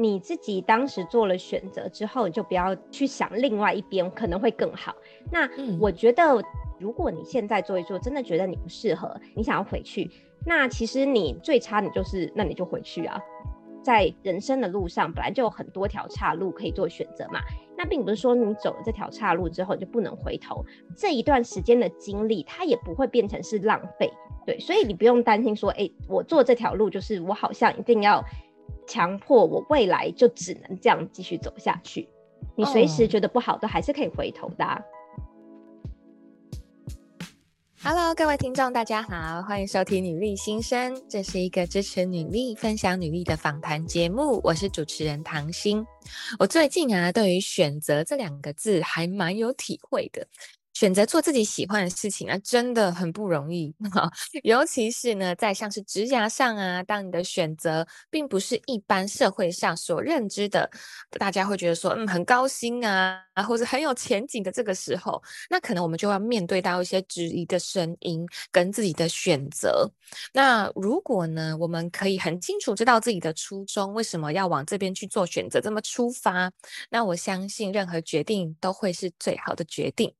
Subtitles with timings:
[0.00, 4.96] 你自己当时做了选择之后，你就不要去想另外一边可能会更好。
[5.30, 5.46] 那
[5.78, 6.42] 我觉得，
[6.78, 10.10] 如果你现在做一做，真的觉得你不适合，你想要回去，
[10.46, 13.20] 那其实你最差你就是，那你就回去啊。
[13.82, 17.40] 在人生的路上，本来就有很多条岔路可以做选择嘛。
[17.76, 20.64] 那并不是说你走了这条岔路之后就不能回头，
[20.96, 24.10] 这一段时间的经历，它也不会变成是浪费。
[24.46, 28.22] 对，所以你不用担心说，哎、欸，我做这条路就是我好像一定要
[28.90, 32.08] 强迫我未来就只能这样继续走下去。
[32.56, 34.82] 你随时觉得不好，都还是可以回头的、啊。
[37.80, 44.40] Hello，各位听众，大家好，欢迎收听《女力新生》，这是一个支持女力、分享女力的访谈节目。
[44.42, 45.86] 我是主持人唐心。
[46.40, 50.26] 我最近啊，对于“选择”这两个字还蛮有体会的。
[50.74, 53.74] 选择做自己喜欢的事情啊，真的很不容易。
[54.44, 60.70] 尤其是呢，在像是职涯上啊，当你的选择并不是一般社会上所认知的，
[61.18, 69.90] 大家会觉得说，嗯，很高薪啊，或者很有前景的这个时候，那可能我们就要面对到一些质疑的声音跟自己的选择。
[70.32, 76.50] 那如果呢，我们可以很清楚知道自己的初衷，为什么要往这边去做选择，这么出发，
[76.90, 80.14] 那我相信任何决定都会是最好的决定。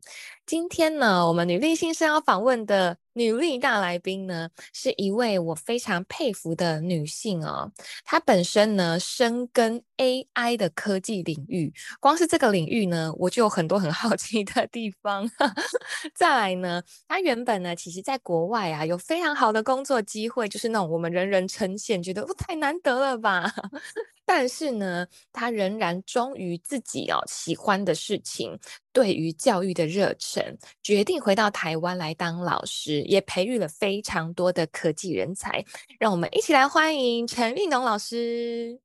[0.51, 7.70] 今天呢，我们女力新生要访问的女力大来宾呢，是一位我非常佩服的女性哦。
[8.02, 15.30] 她本身呢，深耕 AI 的科技领域，光是这个领域呢，我就有很多很好奇的地方。
[16.16, 23.52] 再来呢，她原本呢，其实在国外啊，有非常好的工作机会，就是那种我们人人称羡，觉得哦，太难得了吧。
[24.24, 28.56] 但是呢，他仍然忠于自己哦喜欢的事情，
[28.92, 35.64] 对于教育的热忱，决定回到台湾来当老师，也培育了非常多的科技人才。
[35.98, 38.78] 让我们一起来欢迎陈运农老师。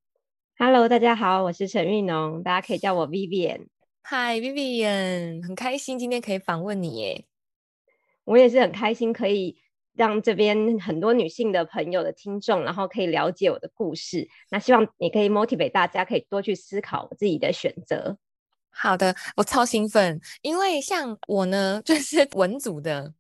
[0.57, 3.67] Hello，大家好，我是陈运农，大家可以叫我 Vivian。
[4.09, 7.25] Hi，Vivian，很开心今天可以访问你耶。
[8.23, 9.57] 我也是很开心可以。
[9.97, 14.27] 让这边很多女性的朋友的听众，然后可以了解我的故事。
[14.49, 18.17] 那希望你可以 motivate 大家，可以多去思考自己的选择。
[18.69, 23.13] 好的，我超兴奋，因为像我呢，就是文组的，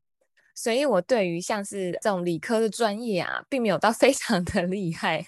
[0.55, 5.25] 所以我对于像是这种理科的专业啊，并没有到 非常的厉害，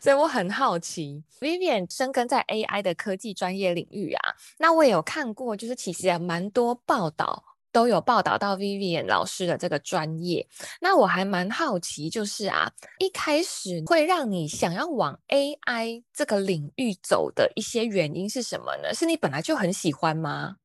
[0.00, 7.44] 所以我很好奇，Vivian 深耕在 AI 的科技专业领域啊，那我也有看过，就是其实也蛮多报道。
[7.74, 10.46] 都有报道到 Vivian 老师的这个专业，
[10.80, 12.70] 那我还蛮好奇，就是啊，
[13.00, 18.94] 一开始会让你想要往 AI 这个领域走的一些原因是什么呢？
[18.94, 20.58] 是你本来就很喜欢吗？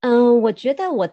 [0.00, 1.08] 嗯，我觉得我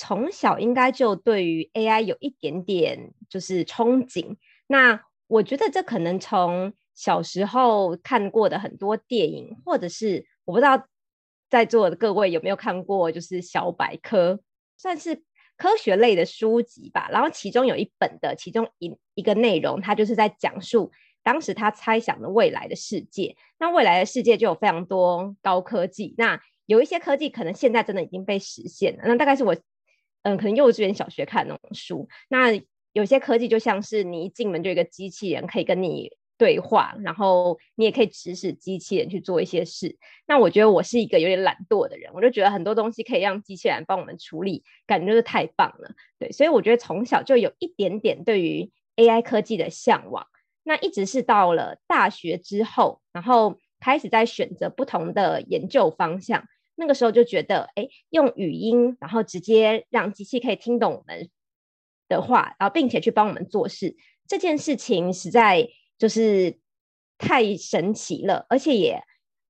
[0.00, 4.36] 从小应该就对于 AI 有一点点就是憧憬。
[4.66, 10.86] 那我觉得这可能从小时候看过的很多电影，或者是我不知道。
[11.50, 13.10] 在座的各位有没有看过？
[13.10, 14.38] 就是小百科，
[14.76, 15.24] 算是
[15.56, 17.08] 科学类的书籍吧。
[17.10, 20.92] 然后其中有一本的其中一一个内容，它就是在讲述
[21.24, 23.36] 当时他猜想的未来的世界。
[23.58, 26.14] 那未来的世界就有非常多高科技。
[26.16, 29.02] 那有一些科技可能现在真的已经被实现了。
[29.04, 29.56] 那大概是我
[30.22, 32.08] 嗯，可能幼稚园、小学看那种书。
[32.28, 32.60] 那
[32.92, 36.10] 有些科技就像是你一进门就有一个机器人可以跟你。
[36.40, 39.98] 对话，然后你也可以指使机器人去做一些事。
[40.26, 45.92] 那我觉得我是一个有点懒惰的人，我就觉得很多东西可以让机器人帮我们处理，感觉就是太棒了。
[46.18, 50.26] 对，所以我觉得从小就有一点点对于 AI 科技的向往。
[50.62, 56.42] 那一直是到了大学之后，然后开始在选择不同的研究方向。
[56.80, 61.30] 那个时候就觉得，哎，用语音，然后直接让机器可以听懂我们
[62.08, 63.94] 的话，然后并且去帮我们做事，
[64.26, 65.68] 这件事情实在。
[66.00, 66.58] 就是
[67.18, 69.02] 太神奇了，而且也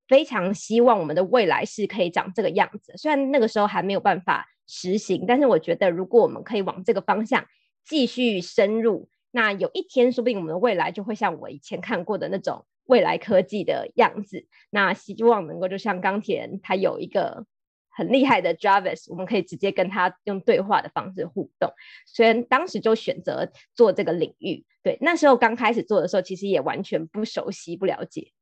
[0.08, 2.92] 非常希望我们的未来是可以长这个样子。
[2.96, 7.46] 虽然那个时候还没有办法实行，但是我觉得如果我们可以往这个方向
[7.84, 14.46] 继续深入，那有一天说不定我们的未来就会像我以前看过的那种未来科技的样子。
[14.70, 17.46] 那希望能够就像钢铁人，他有一个。
[17.92, 21.70] 很厉害的 Jarvis，我们可以直接跟他用对话的方式互动。
[22.06, 28.32] 虽然当时就选择做这个领域，对，那时候刚开始做的时候，其实也完全不熟悉、不了解，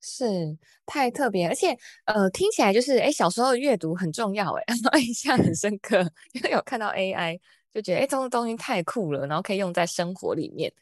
[0.00, 0.56] 是
[0.86, 1.76] 太特别，而且
[2.06, 4.64] 呃，听起来就是哎，小时候阅读很重要，哎，
[5.04, 6.00] 印象很深刻，
[6.32, 7.38] 因为有看到 AI，
[7.74, 10.72] 就觉得哎，这种东西太酷了，然后可以用在生活里面。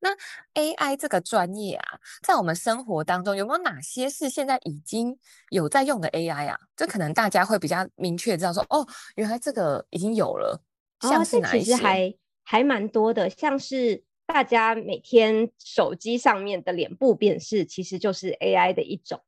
[0.00, 0.10] 那
[0.54, 5.18] AI 这个专业啊，在我们生活当中有没有哪些是现在已经
[5.50, 6.58] 有在用的 AI 啊？
[6.76, 10.62] 这可能大家会比较明确知道说，哦，原来这个已经有了。
[11.00, 11.72] 像是哪一些？
[11.72, 12.14] 哦，这其实还
[12.44, 19.20] 还蛮多的，像是大家每天手机上面的脸部辨识其实就是 AI 的一种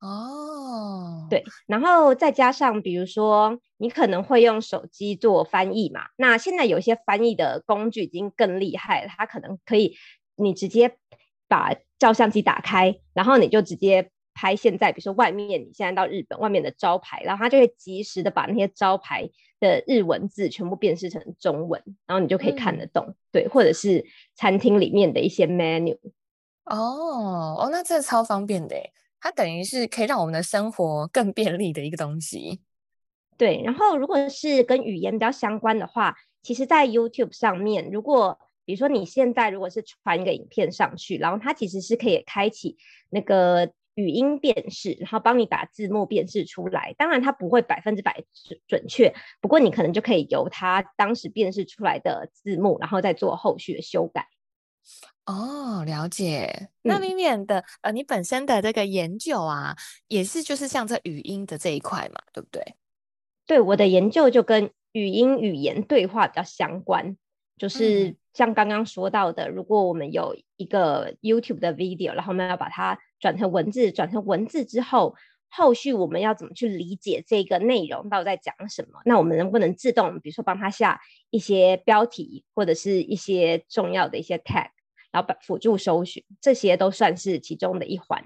[0.00, 1.26] 哦。
[1.30, 9.96] 对，然后再加上比如说你可能会用手机做翻译嘛，那现在有一些翻译的工具已经更厉害了，它可能可以
[10.36, 10.96] 你直接
[11.48, 14.10] 把照相机打开，然后你就直接。
[14.32, 23.04] 拍现在，比如说外面，你现在到日本外面的招牌，然后它就会及时的把那些招牌的日文字全部辨识成中文，然后你就可以看得懂。
[23.06, 24.06] 嗯、对，或者是
[24.36, 25.98] 餐厅里面的一些 menu。
[26.64, 28.76] 哦哦，那这超方便的，
[29.20, 32.60] 它等于是可以让我们的生活更便利的一个东西。
[33.36, 42.76] 对，然后如果是跟语言比较相关的话，其实，在 YouTube 上面，如果比如说你现在如果是传一个影片上去，然后它其实是可以开启
[43.10, 43.72] 那个。
[43.96, 46.94] 语音辨识，然后帮你把字幕辨识出来。
[46.96, 49.12] 当然，它不会百分之百准准确，
[49.42, 54.26] 不过你可能就可以由它当时辨识出来的字幕，然后再做后续的修改。
[55.26, 56.70] 哦，了解。
[56.82, 59.76] 那 Vivian 的、嗯、呃，你本身的这个研究啊，
[60.08, 62.74] 也是就是像这语音的这一块嘛，对不对？
[63.46, 67.16] 对，我的研究就跟语音语言对话比较相关，
[67.58, 72.98] 就是像刚刚说到的，嗯、如果我们有一个 YouTube 的 video，然后我们要把它。
[73.20, 75.14] 转成文字，转成文字之后，
[75.50, 79.00] 后续我们要怎么去理解这个内容到底在讲什么？
[79.04, 81.00] 那我们能不能自动，比如说帮他下
[81.30, 84.68] 一些标题，或者是一些重要的一些 tag，
[85.10, 88.22] 然后把辅助搜寻，这些都算是其中的一环。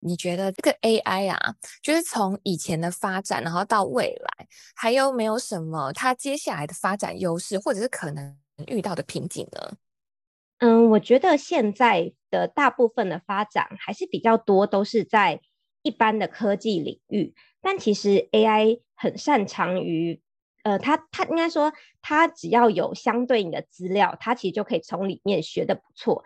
[0.00, 4.46] 你觉得这个 AI 啊，就是从以前的发展，然后到未来，
[4.76, 8.36] 还有没有什么它接下来的发展优势，或者是可能
[8.68, 9.76] 遇到的瓶颈呢？
[10.58, 15.40] 嗯，我觉得现在的大部分的发展还是比较多，都是在
[15.88, 17.34] 一般的科技领域。
[17.60, 20.20] 但其实 AI 很擅长于，
[20.62, 26.24] 呃，它它应该说，它只要有相对应的资料，它其实就可以从里面学的不错。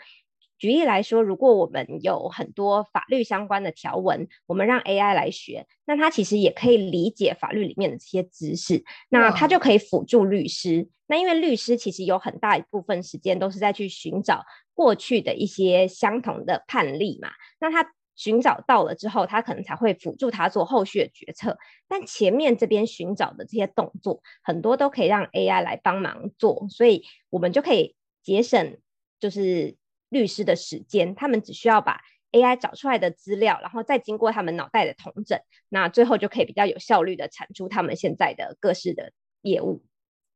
[0.59, 10.89] 举例来说，如果我们有很多法律相关的条文，我们让 AI 来学，那它其实也可以理解法律里面的这些知识，那它就可以辅助律师。
[11.09, 17.93] 那因为律师其实有很大一部分时间都是在去寻找过去的一些相同的判例嘛，那他
[18.23, 21.59] 寻找到了之后，他可能才会辅助他做后续的决策。
[21.89, 28.79] 但前面这边寻找的这些动作，很多都可以让 AI 来帮忙做，所以我们就可以节省，
[29.19, 29.77] 就是。
[30.13, 32.03] 律师的时间，他们只需要把
[32.33, 35.41] AI 找出来的资料，然后再经过他们脑袋的统整，
[35.71, 39.83] 那最后就可以比较有效率的产出他们现在的各式的业务。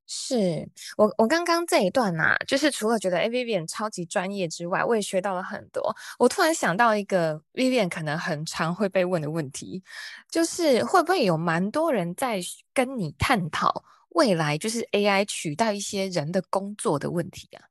[0.07, 5.95] 是我我刚刚这一段呐、啊，就是除了觉得 A Vivian 超级专业之外，我也学到了很多。
[6.19, 9.83] 我突然想到一个 Vivian 可能很常会被问的问题，
[10.31, 12.41] 就是会不会有蛮多人在
[12.73, 17.67] 跟你探讨未来就是 AI 取代一些人的工作的问题啊？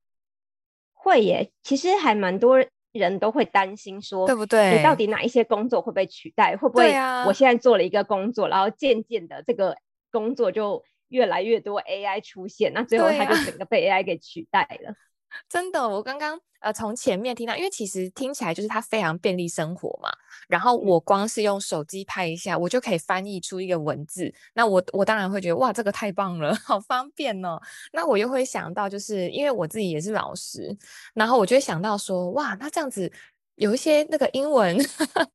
[0.94, 2.58] 会耶，其实还蛮多
[2.92, 4.78] 人都会担心说，对不对？
[4.78, 6.58] 你到底哪一些工作会被取代？
[6.58, 6.94] 会不会
[7.26, 9.78] 我现在做了一个工作，然后渐渐的这个
[10.12, 14.94] 工作就越来越多 AI 出现，那最后它就整个被 AI 给取代了。
[15.50, 20.10] 真的，我刚刚呃从前面听到，因为其实听起来就是它非常便利生活嘛。
[20.48, 24.34] 然后我光是用手机拍一下，我就可以翻译出一个文字。
[24.54, 27.60] 那我我当然会觉得哇，这个太棒了， 好方便哦。
[27.92, 30.74] 那我又会想到，就是因为我自己也是老师，
[31.14, 33.12] 然后我就会想到说，哇，那这样子
[33.56, 34.78] 有一些那个英文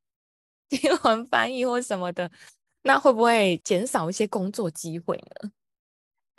[0.71, 2.31] 英文翻译或什么的，
[2.85, 5.51] 那会不会减少一些工作机会呢？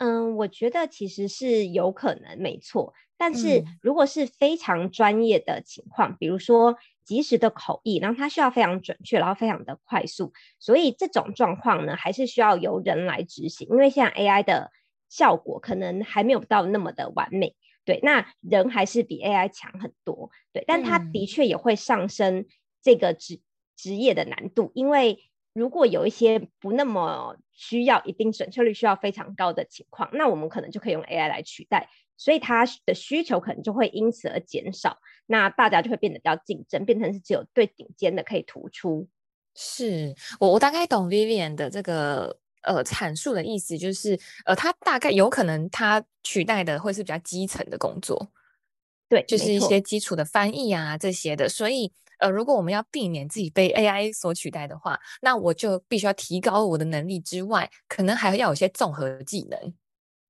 [0.02, 2.92] 嗯，我觉得其实是有可能，没错。
[3.16, 14.72] 但是如果是非常专业的情况，嗯、比如说及时的口译，然后它需要非常准确，然后非常的快速，所以这种状况呢，还是需要由人来执行，因为现在 AI 的
[15.08, 17.54] 效果可能还没有到那么的完美。
[17.84, 20.30] 对，那人还是比 AI 强很多。
[20.52, 22.46] 对，但它的确也会上升
[22.82, 23.40] 这个职
[23.76, 25.18] 职业的难度，因为
[25.52, 31.88] 如果有一些不那么需要一定准确率需要非常高的情况，那我们可能就可以用 AI 来取代。
[32.18, 39.08] 所以它的需求可能就会因此而减少，那大家就会变得比较竞争，变成是只有最顶尖的可以突出。
[39.56, 48.30] 是我我大概懂 Vivian 的这个呃阐述的意思，就是呃，它大概有可能它取代的会是比较基层的工作，
[49.08, 51.48] 对，就是一些基础的翻译啊这些的。
[51.48, 59.74] 所以呃，如果我们要避免自己被 AI 所取代的话，那我就必须要提高我的能力之外，可能还要有一些综合技能。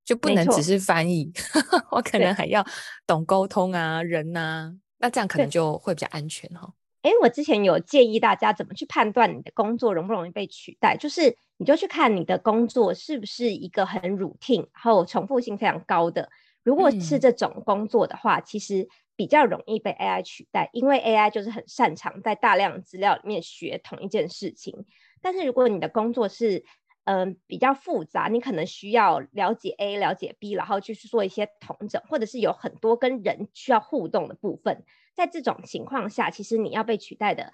[0.04, 1.32] 就不能只是翻译，
[1.92, 2.66] 我可能还要
[3.06, 6.68] 懂沟通啊，人啊，那这样可能就会比较安全哈。
[7.02, 16.28] 哎，我之前有建议大家怎么去判断你的工作容不容易被取代，就是你就去看你的工作是不是一个很 routine，然后重复性非常高的。
[16.64, 24.86] 如果是这种工作的话，嗯、其实比较容易被 AI 取代，因为 AI 就是很擅长在大量资料里面学同一件事情。
[25.20, 26.64] 但是如果你的工作是
[27.04, 37.52] 嗯、呃、比较复杂，你可能需要了解 A、了解 B，然后去做一些同整，或者是有很多跟人需要互动的部分，在这种情况下，其实你要被取代的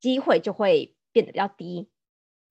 [0.00, 1.90] 机会就会变得比较低。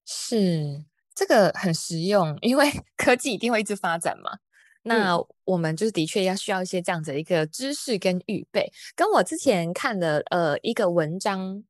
[0.04, 4.38] 是，这个很实用，因为 科技一定会一直发展嘛。
[4.82, 11.62] 那我们就是的确要需要一些这样子的一个知识跟预备，跟我之前看的呃一个文章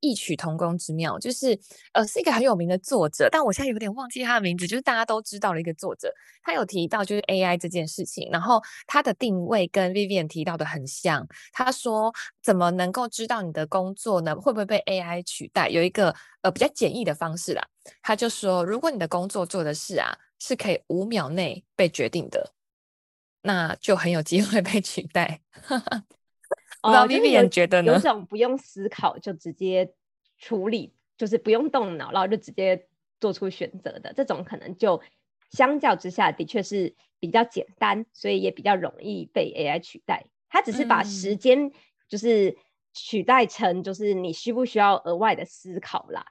[0.00, 1.58] 异曲同工之妙，就是
[1.92, 6.12] 呃是一个很有名的作者，但我现在有点忘记他的名字，就是大家都知道的一个作者，
[6.42, 12.12] 他有提到就是 AI 这件事情，然后他的定位跟 Vivian 提到的很像，他说
[12.42, 15.68] 怎么能够知道你的工作呢会不会被 AI 取代？
[15.68, 16.12] 有一个
[16.42, 17.64] 呃比较简易的方式啦，
[18.02, 20.12] 他就说如果你的工作做的事啊。
[20.44, 22.52] 是可以五秒内被决定的，
[23.42, 25.40] 那就很有机会被取代。
[26.82, 27.92] 不知道 Vivian 觉得呢？
[27.92, 29.94] 有种不用思考就直接
[30.38, 32.88] 处理，就是不用动脑，然后就直接
[33.20, 35.00] 做出选择的这种，可能就
[35.50, 40.24] 相较之下的确是比较简单，所以也比较容易被 AI 取代。
[40.48, 41.70] 它只是把时间
[42.08, 42.56] 就是
[42.92, 46.26] 取代成就是你需不需要额外的思考啦。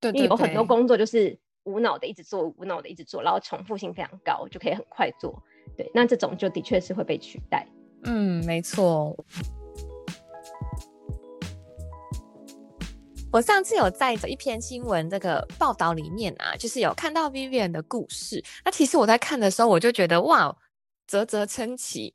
[0.00, 1.38] 对，对，对，因为有很多工作就是。
[1.64, 5.40] 无脑的一直做，无脑的一直做，然后重复性非常高，就可以很快做。
[5.76, 7.66] 对，那这种就的确是会被取代。
[8.04, 9.16] 嗯，没错。
[13.32, 18.44] 我上次有在一篇新闻这个报道里面啊，就是有看到 Vivian 的故事。
[18.64, 20.54] 那其实我在看的时候，我就觉得哇，
[21.06, 22.12] 啧啧称奇。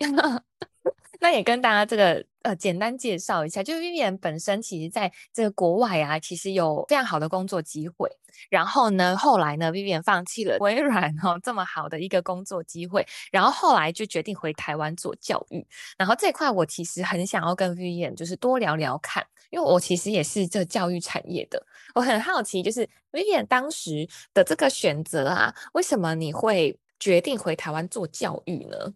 [1.19, 8.09] 那也跟大家这个呃简单介绍一下，就是 Vivian 本身其实在这个国外啊，其实有非常好的工作机会。
[8.49, 15.65] 然后呢，后来呢，Vivian 放弃了微软、哦、这么好的一个工作机会，然后后来就决定回台湾做教育。
[15.97, 21.61] 然后这块我其实很想要跟 Vivian 就是多聊聊看，因为我其实也是这教育产业的，
[21.95, 28.93] 我很好奇，就是 Vivian 当时的这个选择啊，为什么你会决定回台湾做教育呢？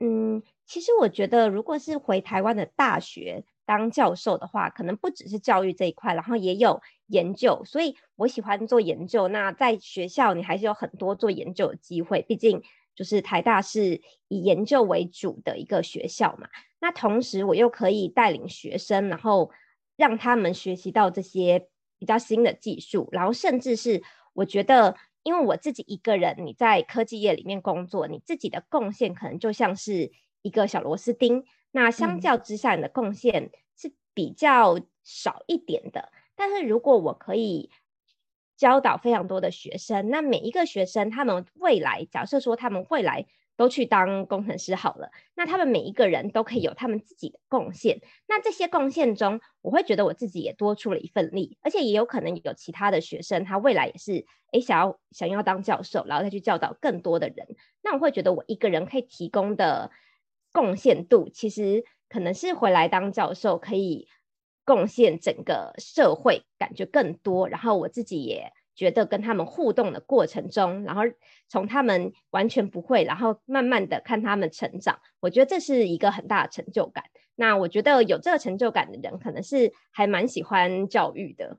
[0.00, 0.42] 嗯。
[0.70, 7.64] 其实我觉得，如果是回台湾的大学当教授的话，可能不只是教育这一块，然后也有研究。
[7.64, 9.26] 所以我喜欢做研究。
[9.26, 12.22] 那在学校，你还是有很多做研究的机会。
[12.22, 12.62] 毕竟，
[12.94, 16.48] 就是台大是以研究为主的一个学校嘛。
[16.78, 19.50] 那同时，我又可以带领学生，然后
[19.96, 21.66] 让他们学习到这些
[21.98, 30.12] 比较新的技术，然后甚至是我觉得，因为我自己一个人，你在科技业里面工作，你自己的贡献可能就像是。
[30.42, 36.00] 一个小螺丝钉，那相较之下，你的贡献是比较少一点的。
[36.00, 36.18] 嗯。
[36.36, 37.70] 但是如果我可以
[38.56, 48.00] 教导非常多的学生，那每一个学生他们未来，假设说他们未来都去当工程师好了，那他们每一个人都可以有他们自己的贡献。
[48.26, 57.46] 那这些贡献中，我会觉得我自己也多出了一份力，而且也有可能有其他的学生，他未来也是诶想要想要当教授，然后再去教导更多的人。
[57.82, 59.90] 那我会觉得我一个人可以提供的。
[60.52, 64.08] 贡献度其实可能是回来当教授可以
[64.64, 67.48] 贡献整个社会，感觉更多。
[67.48, 71.02] 然后我自己也觉得跟他们互动的过程中，然后
[71.48, 77.04] 从他们完全不会，然后慢慢的看他们成长，我觉得这是一个很大的成就感。
[77.34, 81.58] 那我觉得有这个成就感的人，可能是还蛮喜欢教育的。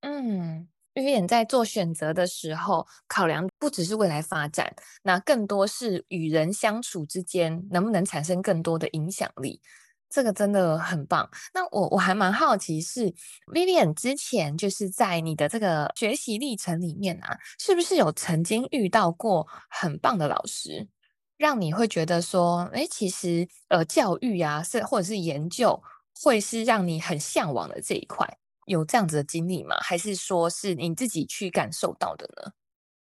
[0.00, 0.68] 嗯。
[0.96, 9.60] Vivian 在做选择的时候，考量不只是未来发展，那更多是与人相处之间能不能产生更多的影响力，
[10.08, 11.28] 这个真的很棒。
[11.52, 13.12] 那我我还蛮好奇是
[13.52, 20.88] ，Vivian 之前就是在你的这个学习历程里面啊，是不是有曾经遇到过很棒的老师，
[21.36, 25.82] 让你会觉得说，哎，其实呃教育啊，是或者是研究，
[26.22, 28.38] 会是让你很向往的这一块。
[28.66, 29.76] 有这样子的经历吗？
[29.80, 32.52] 还是说是你自己去感受到的呢？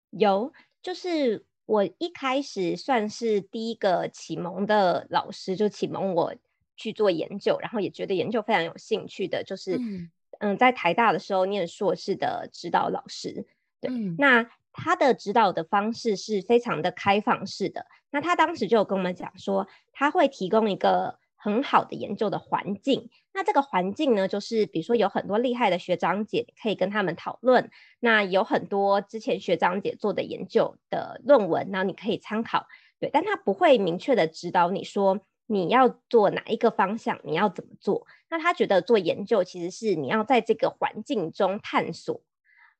[0.09, 6.35] 有，就是我一开始算是第一个启蒙的老师，就启蒙我
[6.75, 13.45] 去做研究，然后也觉得研究非常有兴趣的，就是嗯，嗯，在台大的时候念硕士的指导老师。
[13.79, 17.85] 对，嗯，那他的指导的方式是非常的开放式的。
[18.11, 21.19] 那他当时就有跟我们讲说，他会提供一个。
[21.43, 27.69] 很好的研究的环境，那这个环境呢，就是比如说有很多厉害的学长姐可以跟他们讨论，
[27.99, 38.07] 那有很多之前学长姐做的研究的论文，然后你可以参考，对，但他不会明确的指导你说你要做哪一个方向，你要怎么做。
[38.29, 42.21] 那他觉得做研究其实是你要在这个环境中探索，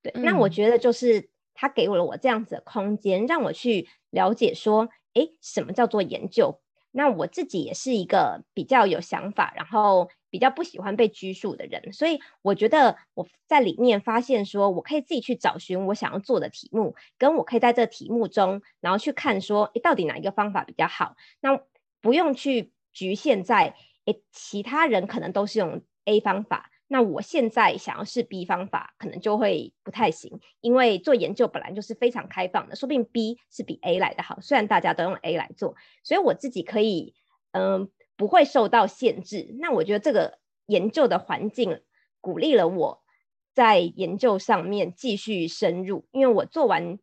[0.01, 6.62] 对，嗯、那我觉得就是他给了我这样子的空间，让我去了解说，诶，什么叫做研究？
[6.93, 21.15] 那我自己也是一个比较有想法，然后比较不喜欢被拘束的人，所以我觉得我在里面发现说，我可以自己去找寻我想要做的题目，跟我可以在这题目中，然后去看说，诶，到底哪一个方法比较好？
[21.41, 21.59] 那
[22.01, 26.69] 不用去局限在，诶，其他人可能都是用 A 方法。
[26.93, 34.39] 那我现在想要试 B 方法，可能就会不太行，因为做研究本来就是非常开放的，说不定 B 是比 A 来的好。
[34.41, 37.15] 虽然大家都用 A 来做，所以我自己可以，
[37.53, 39.55] 嗯，不会受到限制。
[39.59, 41.81] 那我觉得这个研究的环境
[42.21, 43.01] 鼓励了我
[43.55, 46.99] 在研究上面继续深入，因为我做完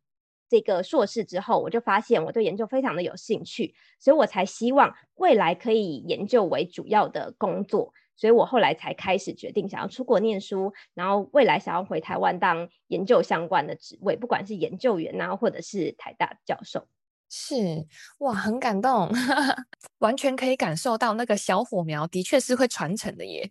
[0.48, 7.92] 这个硕士之后，我就发现我对研究非常的有兴趣，所以我才希望未来可以研究为主要的工作。
[8.20, 16.86] 所以我后来才开始决定想要出国念书，然后未来想要回台湾当研究相关的职位，不管是研究员啊，或者是台大教授。
[17.30, 17.86] 是
[18.18, 19.10] 哇，很感动，
[20.00, 23.48] 完全可以感受到那个小火苗的确是会传承的耶。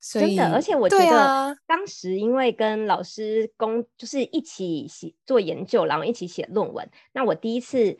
[0.00, 6.90] 真的，而且我觉得当时因为跟老师工就是一起写做研究，然后一起写论文。
[7.12, 7.96] 那我第一次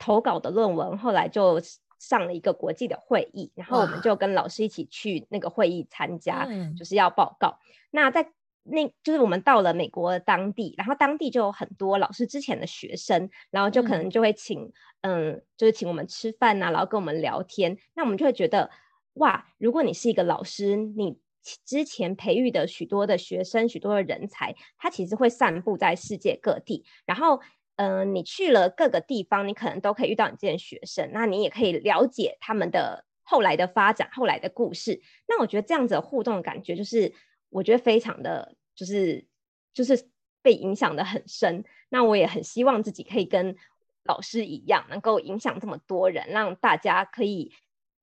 [0.00, 1.62] 投稿的论文，后来就。
[1.98, 7.58] 上了一个国际的会议，然后我们就跟老师一起去那个会议参加，就是要报告。
[7.90, 17.76] 那在那，就是我们到了美国的当地，然后当地就有很多老师之前的学生，然后就可能就会请，嗯，嗯，就是请我们吃饭呐，然后跟我们聊天。
[17.94, 18.70] 那我们就会觉得，
[19.14, 21.18] 哇，如果你是一个老师，你
[21.64, 27.40] 之前培育的许多的学生，许多的人才，他其实会散布在世界各地，然后。
[27.78, 35.00] 嗯、你去了各个地方，你可能都可以遇到你这些学生，那你也可以了解他们的后来的发展、后来的故事。
[35.28, 37.14] 那我觉得这样子互动的感觉，就是
[37.50, 39.24] 我觉得非常的，就是
[39.72, 40.10] 就是
[40.42, 41.64] 被影响的很深。
[41.88, 43.54] 那我也很希望自己可以跟
[44.02, 47.52] 老师一样，能够影响这么多人，让大家可以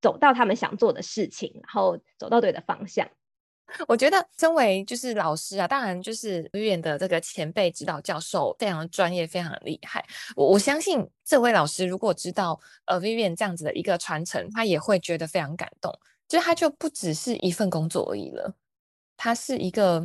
[0.00, 3.06] 走到他们想做的事情，然后走到对的方向。
[3.88, 10.04] 我觉得，身为就是老师啊，当然就是 Vivian 的这个前辈指导教授，非常专业，非常厉害。
[10.36, 15.92] 我我相信这位老师如果知道呃 Vivian 这样子的一个传承，他也会觉得非常感动。
[16.28, 18.54] 就是他就不只是一份工作而已了，
[19.16, 20.00] 他是一个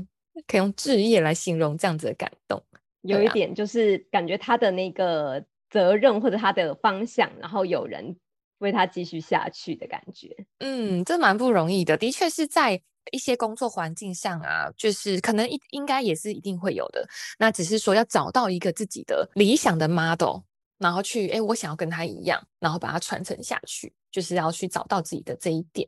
[0.47, 2.61] 可以用志业来形容这样子的感动。
[3.01, 8.15] 有一点就是感觉他的那个责任或者他的方向，然后有人
[8.57, 10.35] 为他继续下去的感觉。
[10.59, 12.81] 嗯，这蛮不容易的，的确是在。
[13.11, 17.07] 一些工作环境上啊，就是可能应应该也是一定会有的。
[17.39, 20.41] 那只是说要找到一个自己的理想的 model，
[20.77, 25.87] 然后去，哎，我想要跟他一样，然后把它传承下去，就是要去找到自己的这一点。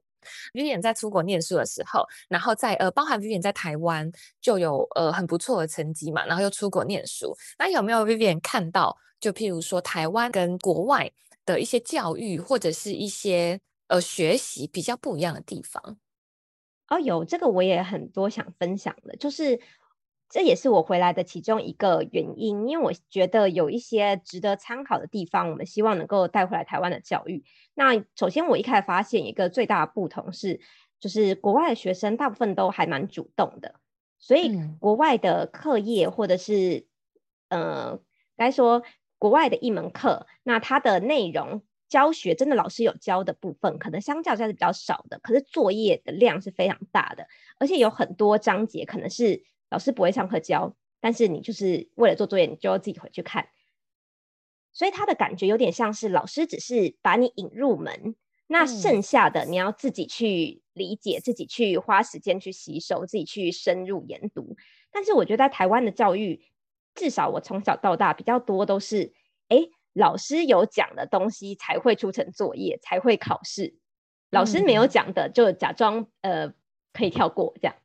[0.53, 7.35] Vivian 在出国念书的时候，然后在呃，包含 Vivian 在台湾就有呃很不错的成绩嘛，然后又出国念书。
[7.57, 11.11] 那有没有 Vivian 看到，就譬如说台湾跟国外
[11.45, 15.97] 的一些教育或者是一些呃学习比较不一样的地方？
[16.93, 19.59] 哦，有这个我也很多想分享的，就是
[20.29, 27.43] 这也是我回来的其中一个原因，因为我觉得有一些值得参考的地方，我们希望能够带回来台湾的教育。
[27.73, 30.59] 那首先我一开始发现一个最大的不同是，
[30.99, 33.75] 就是国外的学生大部分都还蛮主动的，
[34.19, 36.85] 所以国外的课业或者是，
[37.49, 37.99] 嗯、呃，
[38.37, 38.83] 该说
[39.17, 41.63] 国外的一门课，那它的内容。
[41.93, 47.27] 教学真的老师有教的部分，可能相较下是比较少的，可是作业的量是非常大的，
[47.59, 53.47] 而且有很多章节可能是老师不会上课教，但是你就是为了做作业，你就要自己回去看，
[54.71, 58.15] 所以他的感觉有点像是老师只是把你引入门，
[58.47, 64.57] 那剩下的你要自己去理解，自己去花时间去吸收，自己去深入研读。
[64.91, 66.41] 但是我觉得在台湾的教育，
[66.95, 69.13] 至少我从小到大比较多都是，
[69.49, 69.69] 诶。
[69.93, 73.75] 老师有讲的东西才会出成作业，才会考试。
[74.31, 76.51] 老师没有讲的，就假装呃
[76.91, 77.75] 可以跳过这样。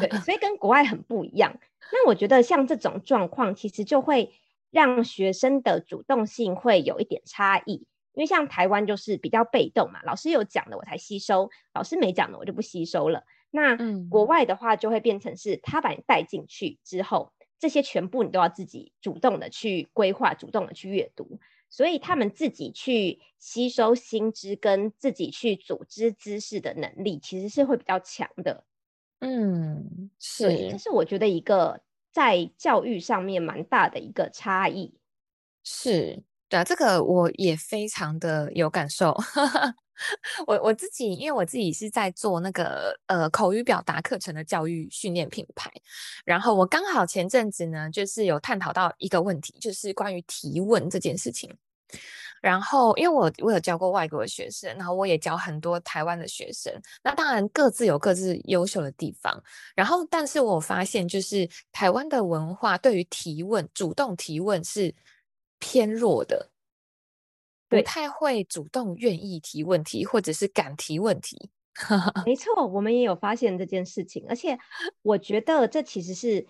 [0.00, 1.58] 对，所以跟国外很不一样。
[1.92, 4.32] 那我觉得像这种状况，其实就会
[4.70, 7.86] 让学生的主动性会有一点差异。
[8.14, 13.24] 因为像台湾就是比较被动嘛，老师有讲的我才吸收，老师没讲的我就不吸收了。
[13.50, 13.76] 那
[14.08, 17.34] 国外的话就会变成是他把你带进去之后。
[17.58, 21.38] 这些全部你都要自己主动的去规划，主动的去阅读，
[21.70, 28.64] 所以他们自己去吸收新知跟自己去组织知识的能力，其实是会比较强的。
[29.20, 31.80] 嗯，是，这是我觉得一个
[32.12, 34.98] 在教育上面蛮大的一个差异。
[35.64, 39.16] 是，对啊，这个我也非常的有感受。
[40.46, 45.70] 我我自己，因为我自己是在做那个呃口语表达课程的教育训练品牌，
[46.24, 51.56] 然后我刚好前阵子呢，就是有探讨到一个问题，就是关于提问这件事情。
[52.42, 56.72] 然后，因为我我有教过外国的学生，然后我也教很多台湾的学生。
[57.02, 59.42] 那当然各自有各自优秀的地方。
[59.74, 64.94] 然后，但是我发现就是台湾的文化对于提问、主动提问是
[65.58, 66.50] 偏弱的，
[67.76, 71.50] 不太会主动愿意提问题，或者是敢提问题。
[72.24, 74.58] 没错，我们也有发现这件事情，而且
[75.02, 76.46] 我觉得这其实是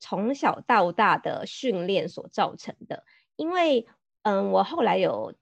[0.00, 3.04] 从小到大的训练所造成的。
[3.36, 3.86] 因为，
[4.22, 5.34] 嗯，我后来有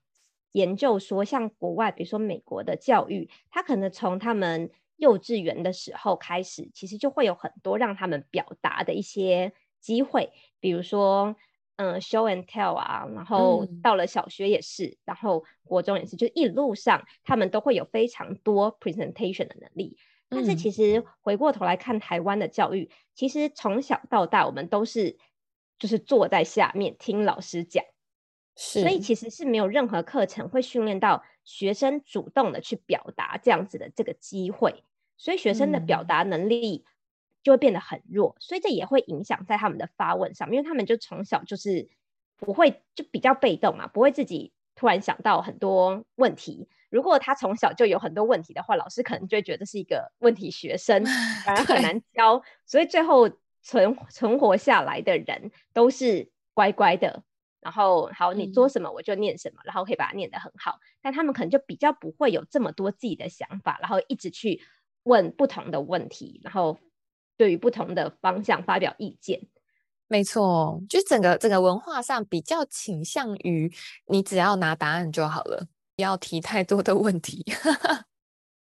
[0.51, 11.35] 研究说，像国外，比如说美国的教育，他可能从他们幼稚园的时候开始，其实就会有很多让他们表达的一些机会，比如说。
[11.77, 19.97] 嗯，show and tell 啊，然后到了小学也是，嗯、然后国中也是，就一路上他们都会有非常多 presentation 的能力。
[20.29, 25.17] 嗯、但是其实回过头来看台湾的教育，其实从小到大我们都是
[25.77, 27.83] 就是坐在下面听老师讲，
[28.55, 34.85] 是所以其实是没有任何课程会训练到学生主动的去表达这样子的这个机会，
[35.17, 36.85] 所以学生的表达能力。
[37.45, 41.87] 嗯就会变得很弱，所以这也会影响在他们的发问上，因为他们就从小就是
[42.37, 46.67] 不会，就比较被动嘛，不会自己突然想到很多问题。
[46.89, 51.05] 如果他从小就有很多问题的话，老师可能就会觉得是一个问题学生，
[51.45, 52.41] 反而很难教。
[52.65, 53.29] 所以最后
[53.61, 57.21] 存存活下来的人都是乖乖的，
[57.61, 60.79] 然后好，你做什么我就念什么，嗯、然后可以把它念得很好。
[60.99, 64.63] 但他们可能就比较不会有这么多自己的想法，然后一直去
[65.03, 66.79] 问不同的问题，然后。
[67.37, 69.41] 对于不同的方向发表意见，
[70.07, 73.71] 没错，就整个整个文化上比较倾向于
[74.07, 77.43] 你只要拿答案就好了，不要提太多的问题。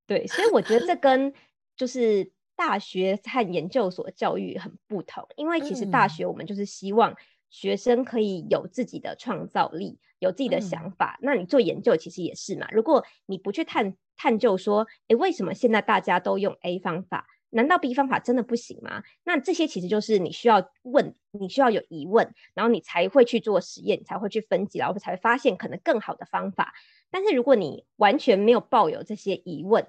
[0.07, 1.31] 对，所以我觉得这跟
[1.77, 7.15] 就是大学和研究所教育很不同，因为其实大学我们就是希望
[7.49, 11.17] 学生可以有自己的创造力，有自己的想法。
[11.21, 17.27] 嗯、那你做研究其实也是嘛，如果你不去探探究说，诶，为什么现在大家都用 A 方法？
[17.51, 19.03] 难道 B 方法真的不行吗？
[19.23, 26.73] 那这些其实就是你需要问，你需要有疑问，然后你才会去做实验，你才会去分析，然后才会发现可能更好的方法。
[27.11, 29.87] 但是如果你完全没有抱有这些疑问，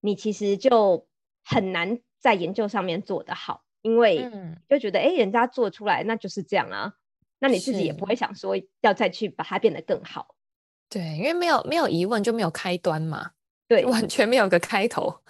[0.00, 1.08] 你其实就
[1.44, 4.30] 很难在研究上面做得好，因为
[4.68, 6.94] 就觉得哎、嗯，人家做出来那就是这样啊，
[7.40, 10.36] 那你自己也不会想说要再去把它变得更好。
[10.88, 13.32] 对，因为没有没有疑问就没有开端嘛，
[13.66, 15.22] 对，完全没有个开头。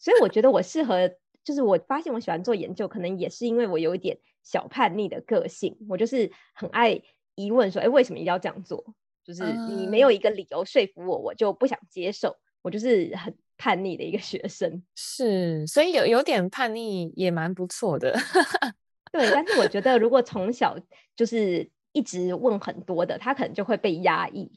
[0.00, 1.08] 所以我觉得我适合，
[1.44, 5.76] 就是我发现我喜欢做研究，可能也是因为我有一点小叛逆的个性。
[5.88, 7.00] 我就是很爱
[7.34, 8.82] 疑问，说，哎，为什么一定要这样做？
[9.22, 12.34] 就是你没有一个理由说服我，我就不想接受。
[12.62, 14.82] 我就是很叛逆的一个学生。
[14.94, 18.12] 是，所以有有点叛逆也蛮不错的。
[19.12, 20.76] 对，但是我觉得如果从小
[21.16, 24.50] 就是一直问很多的，他可能就会被压抑，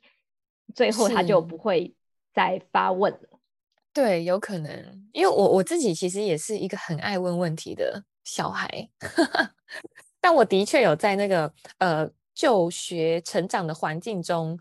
[0.76, 1.96] 最后他就不会
[2.34, 3.40] 再发问了。
[3.94, 8.90] 对，有可能，因为我我自己其实也是一个很爱问问题的小孩，
[10.20, 14.58] 但我的确有在那个呃就学成长的环境中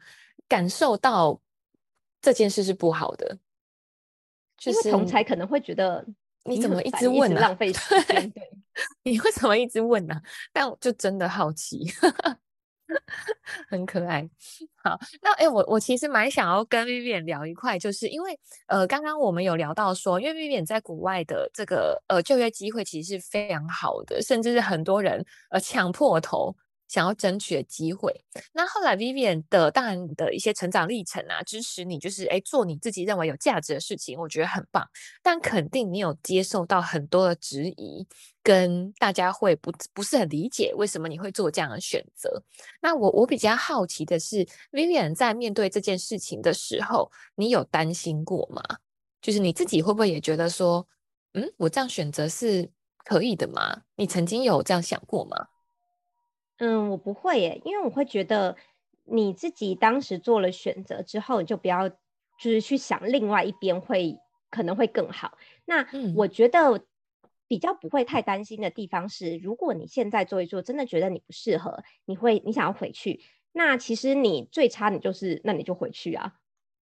[0.47, 1.41] 感受到
[2.21, 3.39] 这件事是不好的，
[4.59, 6.07] 就是同才可能会觉得
[6.45, 7.41] 你怎么一直问呢？
[7.41, 8.51] 浪费时间， 对，
[9.05, 10.21] 你为什么一直问呢？
[10.53, 11.91] 但我就真的好奇。
[13.69, 14.29] 很可爱，
[14.83, 26.55] 好，那哎，我我其实蛮想要跟 Vivian 聊一块，就是因为呃，刚刚我们有聊到说，因为 Vivian 在国外的这个呃就业机会其实是非常好的，甚至是很多人呃抢破头。
[26.93, 34.87] 想要争取的机会，那后来 Vivian 的当然的一些成长历程啊，支持你就是诶做你自己认为有价值的事情，我觉得很棒。
[35.23, 38.07] 但肯定你有接受到很多的质疑，
[38.43, 42.43] 跟大家会不不是很理解为什么你会做这样的选择。
[42.83, 48.63] 那我我比较好奇的是，Vivian 在面对这件事情的时候，你有担心过吗？
[49.23, 50.87] 就是你自己会不会也觉得说，
[51.33, 52.71] 嗯，我这样选择是
[53.03, 53.81] 可以的吗？
[53.97, 55.47] 你曾经有这样想过吗？
[56.59, 58.57] 嗯，我不会耶，因为我会觉得
[59.05, 61.97] 你自己当时做了选择之后，你就不要就
[62.39, 64.19] 是去想另外一边会
[64.51, 65.37] 可能会更好。
[65.65, 66.85] 那我觉得
[67.49, 73.21] 比较不会太担心的地方是，如果你现在做一做，真的觉得你不适合，你会你想要回去，
[73.53, 76.35] 那其实你最差你就是那你就回去啊，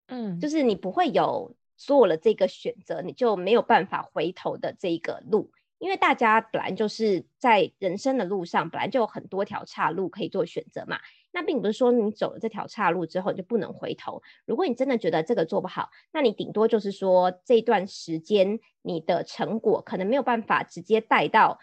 [0.08, 5.50] 嗯，就是你不会有做了这个选择，你就没有办法回头的这一个路。
[5.78, 10.98] 因为大家本来就是在人生的路上，本来就有很多条岔路可以做选择嘛。
[11.32, 14.22] 那并不是说你走了这条岔路之后你就不能回头。
[14.46, 21.58] 如果你真的觉得这个做不好，那你顶多就是说这段时间你的成果可能没有办法直接带到，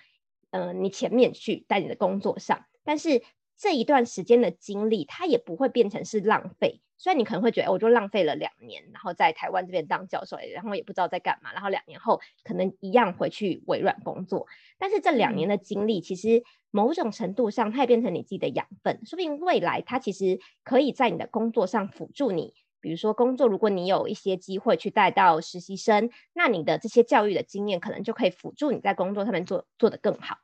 [0.51, 2.65] 呃，你前面去，在你的工作上。
[2.83, 3.23] 但是
[3.57, 6.81] 这一段时间的经历，它也不会变成是浪费。
[6.97, 14.47] 虽然你可能会觉得，我就浪费了两年，然后在台湾这边当教授，然后也不知道在干嘛，然后两年后可能一样回去微软工作。
[14.77, 22.53] 但是这两年的经历，其实某种程度上，它也变成你自己的养分，说不定未来它其实可以在你的工作上辅助你。
[22.79, 30.37] 比如说工作，如果你有一些机会去带到实习生，那你的这些教育的经验，可能就可以辅助你在工作上面做做得更好。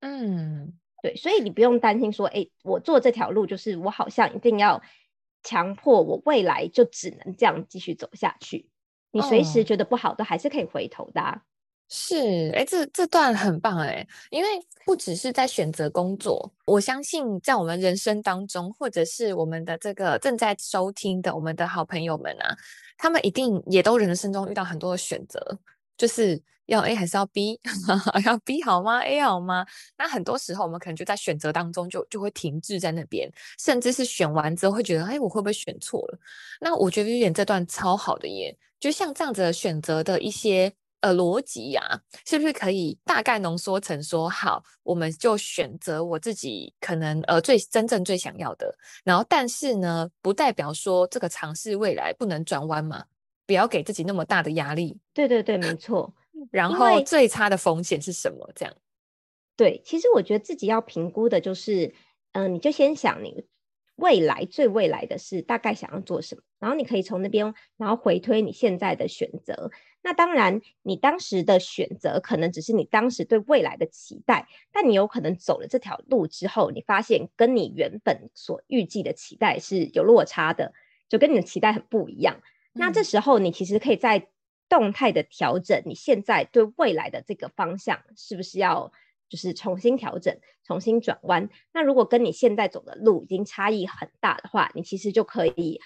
[0.00, 4.82] 嗯，对，所以你不用担心说，哎，我做这条路就是我好像一定要。
[5.42, 8.68] 强迫我未来就只能这样继续走下去，
[9.10, 11.40] 你随时觉得不好都还是可以回头的啊。
[11.88, 14.48] 是，哎，这这段很棒哎，因为
[14.84, 22.54] 不只是在选择工作，我相信在我们人生当中，或者是我们的这个正在收听的我们的好朋友们啊，
[22.98, 25.58] 他们一定也都人生中遇到很多的选择，
[26.00, 26.42] 就是。
[26.70, 27.58] 要 A 还是要 B？
[28.24, 29.66] 要 B 好吗？A 好吗？
[29.98, 36.18] 那很多时候我们可能就在选择当中就就会停滞在那边，甚至是选完之后会觉得，哎，我会不会选错了？
[36.60, 41.82] 那我觉得 Vivian 这段超好的耶，就像这样子的选择的一些呃逻辑呀、
[42.24, 53.06] 是不是可以大概浓缩成说，好，我们就选择我自己可能呃最真正最想要的，然后但是呢，不代表说这个尝试未来不能转弯嘛，
[53.50, 54.96] 不要给自己那么大的压力。
[55.12, 56.14] 对对对，没错。
[56.52, 58.48] 然后最差的风险是什么？
[58.54, 58.72] 这样，
[59.56, 61.86] 对，其实我觉得自己要评估的就是，
[62.30, 63.44] 嗯、呃，你就先想你
[63.96, 69.72] 未来最未来的是大概想要做什么，然后你可以从那边，然后回推你现在的选择。
[70.00, 80.72] 那当然，你当时的选择可能只是你当时对未来的期待，但你有可能走了这条路之后，你发现跟你原本所预计的期待是有落差的，
[81.08, 82.40] 就跟你的期待很不一样。
[82.74, 84.28] 嗯、那这时候你其实可以在
[84.68, 88.92] 动态的调整，你现在对未来的这个方向是不是要
[89.28, 91.48] 就是重新调整、重新转弯？
[91.72, 95.80] 那如果跟你现在走的路已经差异很大的话，你其实就可以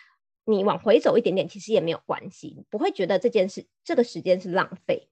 [0.44, 5.08] 你往回走一点点，其实也没有关系，不会觉得这件事这个时间是浪费。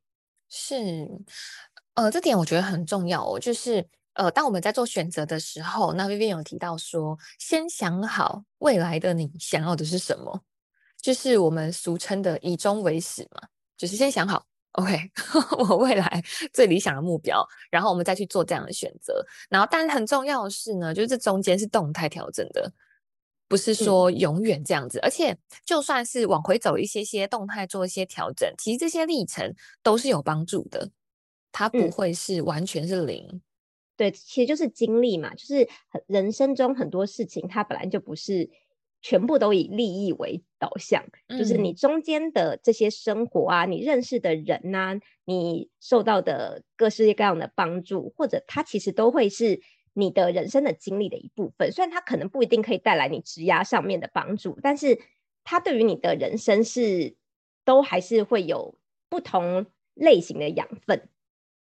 [0.51, 1.09] 是，
[1.95, 10.43] 呃，这点我觉得很重要哦，就是呃，当我们在做选择的时候，那 Vivian 有提到说，先想好未来的你想要的是什么，
[11.03, 13.49] 就是我们俗称的以终为始嘛。
[13.77, 14.97] 就是先想好，OK，
[15.69, 16.23] 我未来
[16.55, 19.27] 最理想的目标，然后我们再去做这样的选择。
[19.51, 22.73] 然后，但是很重要的是呢，就是这中间是动态调整的，
[23.49, 25.01] 不是说永远这样子。
[25.01, 25.37] 嗯、而且，
[25.67, 30.89] 就算是往回走一些些动态做一些调整，其实这些历程都是有帮助的，
[31.51, 33.27] 它不会是完全是零。
[33.33, 33.43] 嗯、
[33.97, 35.69] 对，其实就是经历嘛，就是
[36.07, 38.49] 人生中很多事情，它本来就不是。
[39.03, 49.61] 全部都以利益为导向，嗯、就是你中间的这些生活啊，你认识的人呐、啊，你受到的各式各样的帮助，或者它其实都会是
[49.93, 51.71] 你的人生的经历的一部分。
[51.73, 54.99] 虽然它可能不一定可以带来你职涯上面的帮助，但是
[55.43, 57.17] 它对于你的人生是
[57.65, 61.09] 都还是会有不同类型的养分。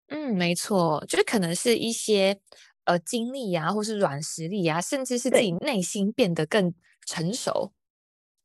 [0.09, 2.39] 嗯，没错，就是可能是一些
[2.85, 6.75] 呃经历啊，或是软实力啊，甚至是自己内心变得更。
[7.07, 7.73] 成熟，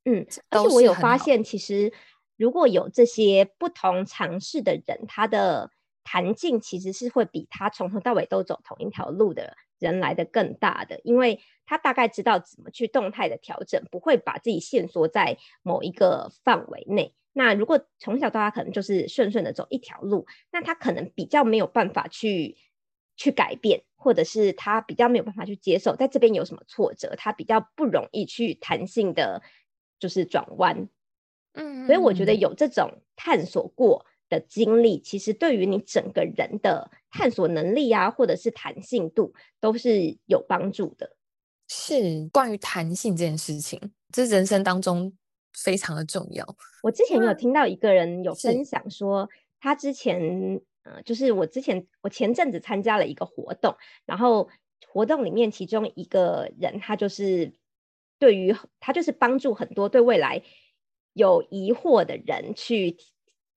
[0.05, 1.93] 嗯，而且我有发现，其实
[2.35, 5.69] 如果有这些不同尝试的人，他的
[6.03, 17.13] 弹性其实是会比他从头到尾都走同一条路的人来的更大的，因为他大概知道怎么去动态的调整，不会把自己限缩在某一个范围内。
[17.33, 22.57] 那如果从小到大可能就是顺顺的走一条路，那他可能比较没有办法去。
[23.17, 29.41] 去改变，或者是他比较没有办法去接受，在这边有什么挫折，他比较不容易去弹性的，
[29.99, 30.89] 就是转弯。
[31.53, 41.15] 嗯，所以我觉得有这种探索过的经历，其实对于你整个人的探索能力啊，或者是弹性度，都是有帮助的。
[41.69, 43.79] 是关于弹性这件事情，
[44.11, 45.11] 这是人生当中
[45.53, 46.45] 非常的重要。
[46.83, 50.61] 我之前有听到一个人有分享说，他之前。
[50.87, 54.47] 嗯，就是我之前我前阵子参加了一个活动，然后
[54.87, 57.53] 活动里面其中一个人，他就是
[58.19, 60.43] 对于他就是帮助很多对未来
[61.13, 62.97] 有疑惑的人去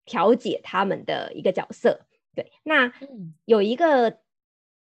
[0.06, 2.06] 调解他们的一个角色。
[2.34, 2.90] 对，那
[3.44, 4.20] 有一个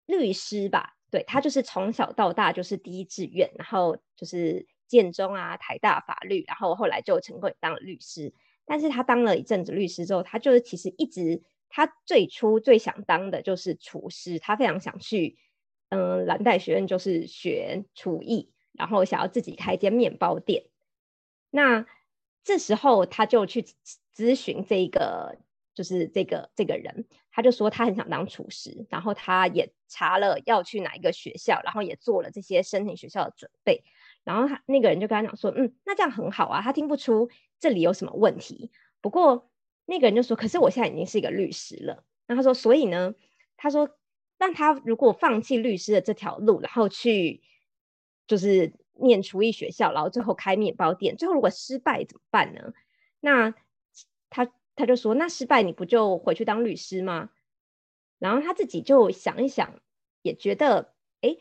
[0.04, 8.34] 律师吧，对，他就是从小到大就是第一志愿，然后就是建中啊、台大法律，然后后来就成功当了律师。
[8.66, 11.40] 但是他当了一阵子律师之后，他就是其实一直。
[11.68, 15.38] 他最初最想当的就是厨师，他非常想去，
[15.88, 20.64] 嗯，蓝带学院就是学厨艺，然后想要自己开一间面包店。
[21.50, 21.86] 那
[22.44, 23.64] 这时候他就去
[24.14, 25.38] 咨询这个
[25.74, 33.84] 就是这个这个人，他就说他很想当厨师，然后他也查了要去哪一个学校，然后也做了这些申请学校的准备。
[34.24, 38.70] 然后他那个人就跟他讲说，嗯，那这样很好啊，他听不出这里有什么问题。
[39.00, 39.50] 不过
[39.86, 42.04] 那个人就说，可是我现在已经是一个律师了。
[42.26, 43.14] 那他说，所以呢，
[43.56, 43.96] 他说，
[44.38, 47.40] 那他如果放弃律师的这条路，然后去
[48.26, 52.74] 就是念厨艺学校，然后最后开面包店，最后如果失败怎么办呢？
[53.20, 53.54] 那
[54.28, 54.52] 他。
[54.78, 57.30] 他就说：“那失败你不就回去当律师吗？”
[58.20, 59.80] 然后他自己就想一想，
[60.20, 61.34] 也觉得，哎，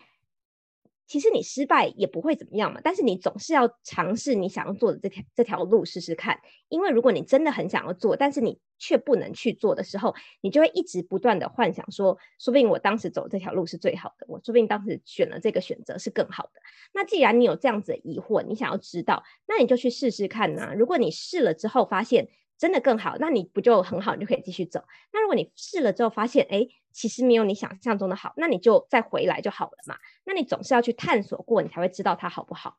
[1.07, 2.81] 其实你失败也不会怎么样嘛。
[2.83, 6.39] 但是你总是要尝试你想要做的这条这条路试试看。
[6.69, 16.61] 因为如果你真的很想要做，但是你却不能去做的时候，你就会一直不断的幻想说，说不定我当时走这条路是最好的，我说不定当时选了这个选择是更好的。
[16.93, 20.73] 那既然你有这样子的疑惑，你想要知道，那你就去试试看呢。
[20.75, 24.83] 如果你试了之后发现，真的更好，那你不就很好，你就可以继续走。
[25.11, 29.97] 那如果你试了之后发现，哎，其实没有你想象中的好，那你就再回来就好了嘛。
[30.23, 32.77] 那你总是要去探索过，你才会知道它好不好。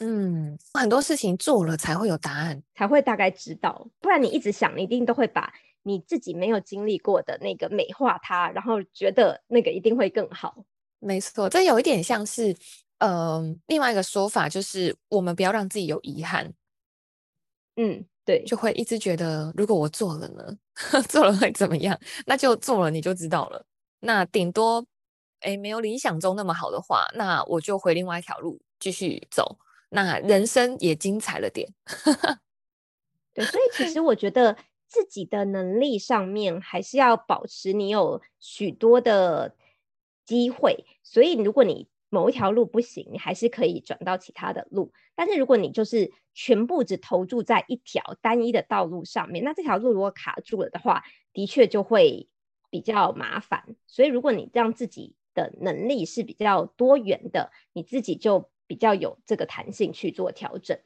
[0.00, 3.88] 嗯，很多事情做了才会有答案，才会大概知道。
[3.98, 10.64] 不然你一直想，你一定都会把你自己没有经历过的那个美化它，然后觉得那个一定会更好。
[11.00, 12.52] 没错，这有一点像是，
[12.98, 16.52] 嗯、呃，另外一个说法就是，我们不要让自己有遗憾。
[17.76, 18.04] 嗯。
[18.28, 20.54] 对，就会一直觉得，如果我做了呢，
[21.08, 21.98] 做了会怎么样？
[22.26, 23.64] 那就做了，你就知道了。
[24.00, 24.84] 那顶多，
[25.40, 29.56] 哎，没有理想中那么好的话，那我就回另外一条路继续走。
[29.88, 31.72] 那人生也精彩了点。
[33.32, 34.54] 对，所以其实我觉得
[34.86, 39.54] 自己的能力上面还是要保持，你有许多的
[40.26, 40.84] 机会。
[41.02, 44.92] 所以如果你某一条路不行，你还是可以转到其他的路。
[45.14, 52.28] 但是如果你就是全部只投注在一条单一的道路上面，那这条路如果卡住了的话，的确就会
[52.70, 53.76] 比较麻烦。
[53.86, 60.78] 所以如果你让自己的能力是比较多元的，你自己就比较有这个弹性去做调整。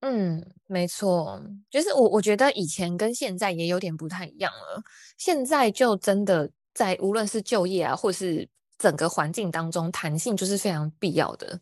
[0.00, 4.80] 嗯，没错，就是我我觉得以前跟现在也有点不太一样了。
[5.16, 8.48] 现在就真的在无论是就业啊，或是
[8.78, 11.60] 整个环境当中，弹性就是非常必要的。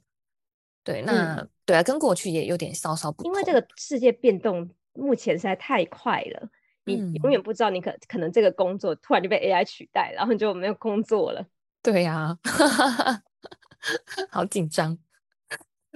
[0.85, 3.33] 对，那、嗯、对啊，跟过去也有点稍稍不同。
[3.33, 6.49] 因为这个世界变动目前实在太快了，
[6.85, 11.45] 你永远不知道你可可能这个工作突然就被 AI 取代，然后你就没有工作了。
[11.83, 13.23] 对呀、啊，
[14.31, 14.97] 好紧张。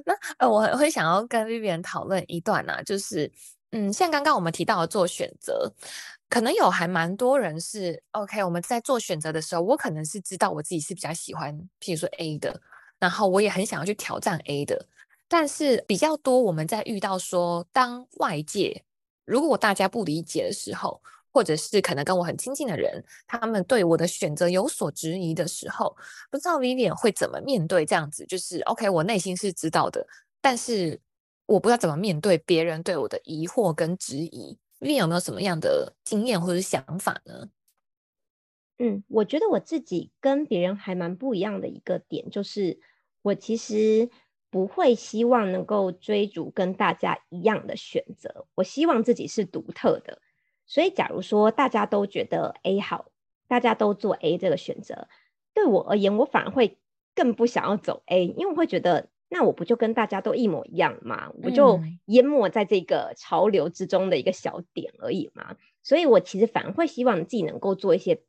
[0.05, 3.31] 那呃，我会想要跟 Vivian 讨论一段呢、啊，就是
[3.71, 5.73] 嗯，像刚刚我们提到的做选择。
[6.31, 12.59] 可能有还蛮多人是 OK，我们在做选择的时候，我可能是知道我自己是比较喜欢，譬如说 A 的，
[13.01, 14.87] 然后我也很想要去挑战 A 的。
[15.29, 18.85] 但是比较多我们在遇到说，当外界
[19.25, 25.97] 如果大家不理解的时候，或者是可能跟我很亲近的人，他们对我的选择有所质疑的时候，
[26.31, 28.25] 不知道 Vivian 会怎么面对这样子？
[28.27, 30.07] 就是 OK，我内心是知道的，
[30.41, 31.01] 但是
[31.47, 34.57] 我不知道怎么面对别人对我的疑惑跟质疑。
[34.81, 37.51] 你有没有什么样的经验或者想法呢？
[38.79, 42.81] 嗯，我觉得我自己跟别人还蛮不一样的一个点，就是
[43.21, 44.09] 我其实
[44.49, 50.23] 不会希望能够追逐跟大家一样的选择，我希望自己是独特的。
[50.67, 53.11] 所以，假如说大家都觉得 A 好，
[53.47, 55.09] 大家都做 A 这个选择，
[55.53, 56.79] 对我而言，我反而会
[57.15, 59.10] 更不想要走 A，因为我会觉得。
[59.33, 61.33] 那我不就跟大家都一模一样吗？
[61.45, 65.57] 我就淹没在这个潮流之中的一个小点而已嘛。
[65.83, 68.23] 所以我其实反而会希望自己能够做一些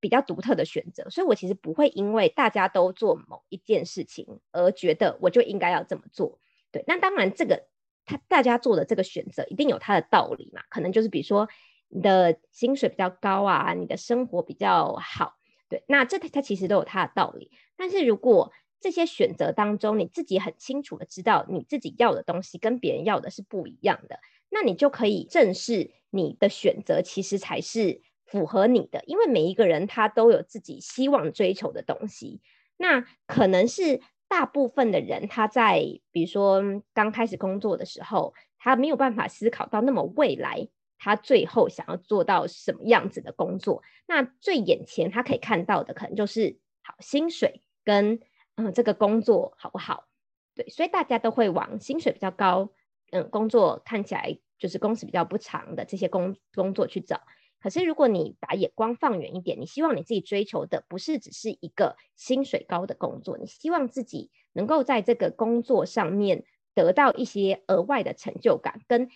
[0.00, 1.08] 比较独特的选择。
[1.08, 6.38] 所以我其实不会因为大家都做某一件事情而觉得我就应该要这么做。
[6.70, 7.66] 对，那当然这个
[8.04, 10.62] 他大家做的这个选择一定有他的道理嘛。
[10.68, 11.48] 可能就是比如说
[11.88, 15.36] 你的薪水比较高啊，你的生活比较好。
[15.70, 17.50] 对，那这它其实都有它的道理。
[17.76, 18.52] 但是如果
[18.84, 24.20] 这些选择当中，你自己很清楚的知道你自己要的东西跟别人要的是不一样的，
[24.50, 32.42] 那你就可以正视你的选择其实才是符合你的，因为每一个人他都有自己希望追求的东西。
[32.76, 35.80] 那可能是大部分的人他在
[36.12, 40.68] 比如说刚开始工作的时候，他没有办法思考到那么未来
[40.98, 43.82] 他最后想要做到什么样子的工作。
[44.06, 48.20] 那最眼前他可以看到的可能就是好薪水跟。
[48.56, 50.06] 嗯，这个工作好不好？
[50.54, 52.70] 对，所以大家都会往薪水比较高，
[53.10, 57.20] 嗯，工作看起来就是工时比较不长的这些工工作去找。
[57.60, 66.44] 可是如果你把眼光放远一点，你希望你自己追求的不是只是一个薪水高的工作，你希望自己能够在这个工作上面
[66.74, 69.08] 得到一些额外的成就感，跟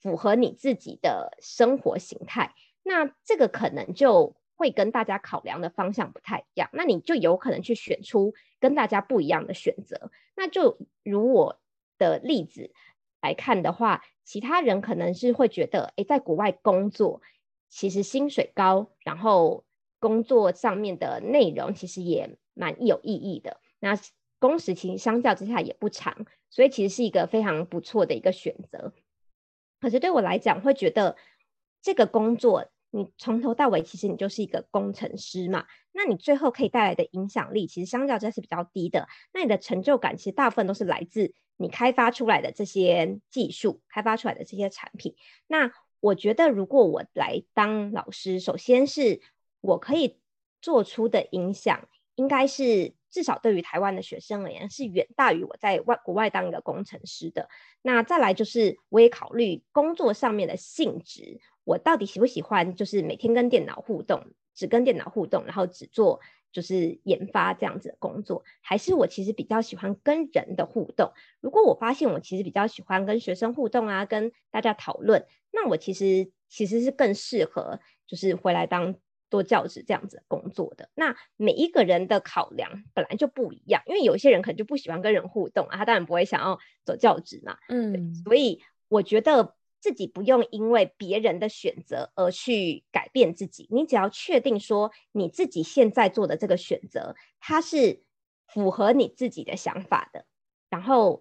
[0.00, 2.54] 符合你自己的生活形态。
[2.82, 10.10] 那这个可能就会跟大家考量的方向不太一样，那你就有可能去选出跟大家不一样的选择。
[10.36, 11.60] 那就如我
[11.98, 12.72] 的例子
[13.20, 17.20] 来看的话，其他人可能是会觉得，诶，在国外工作
[17.68, 19.64] 其实薪水高，然后
[19.98, 23.60] 工作上面的内容其实也蛮有意义的。
[23.80, 23.98] 那
[24.38, 28.92] 工时其实相较之下也不长，所以其实是一个非常不错的一个选择。
[29.80, 31.16] 可是对我来讲，会觉得
[31.82, 32.68] 这个工作。
[32.96, 39.08] 你从头到尾，其实你就是一个工程师嘛，那你最后可以带来的影响力，其实相较之下是比较低的。
[39.32, 45.16] 那你的成就感，其实大部分都是来自你开发出来的这些技术，开发出来的这些产品。
[45.48, 49.20] 那我觉得，如果我来当老师，首先是
[49.60, 50.20] 我可以
[50.60, 57.48] 做出的影响，应该是至少对于台湾的学生而言，是远大于我在外国外当一个工程师的。
[57.82, 61.40] 那再来就是，我也考虑工作上面的性质。
[61.64, 64.22] 我到底喜不喜欢，就是每天跟电脑互动，
[64.54, 66.20] 只跟电脑互动，然后只做
[66.52, 71.12] 就是研发这样子的工作，还是我其实比较喜欢跟人的互动？
[71.40, 78.94] 如果我发现我其实比较喜欢跟学生互动啊，跟大家讨论，那我其实其实是更适合就是回来当
[79.30, 80.90] 做教职这样子的工作的。
[80.94, 87.56] 那每一个人的考量本来就不一样，因为有些人可能就不喜欢跟人互动啊，他当然不会想要走教职嘛。
[87.68, 89.56] 嗯，所以我觉得。
[89.84, 98.02] 自己不用因为别人的选择而去改变自己，你只要确定说你自己现在做的这个选择，它是
[98.46, 100.24] 符合你自己的想法的，
[100.70, 101.20] 然后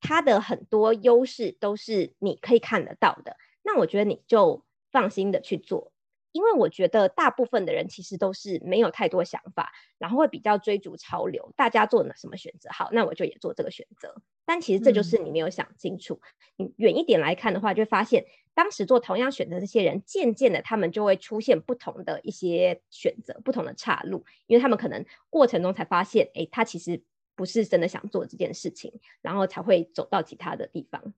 [0.00, 5.90] 它的很多优势都是你可以看得到的，那我觉得你就放心的去做。
[6.34, 11.52] 因为我觉得大部分的人其实都是没有太多想法，然后会比较追逐潮流。
[11.56, 14.20] 大家做了什么选择，好，那我就也做这个选择。
[14.44, 16.20] 但其实这就是你没有想清楚。
[16.58, 27.00] 嗯、你远一点来看的话，就会发现当时做同样选择这些人，渐渐的他们就会出现不同的一些选择，不同的岔路，因为他们可能过程中才发现，哎，他其实
[27.36, 31.14] 不是真的想做这件事情，然后才会走到其他的地方。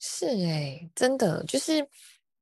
[0.00, 1.86] 是哎，真的就是。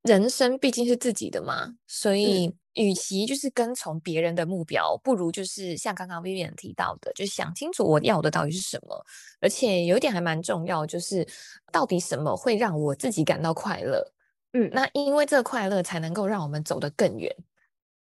[0.05, 9.03] 人生毕竟是自己的嘛，所以与其就是跟从别人的目标，不如就是像刚刚 Vivian 提到的，就想清楚我要的到底是什么。
[9.41, 11.27] 而且有一点还蛮重要，就是
[11.73, 14.07] 到底什么会让我自己感到快乐？
[14.53, 17.35] 嗯，那因为这个快乐才能够让我们走得更远，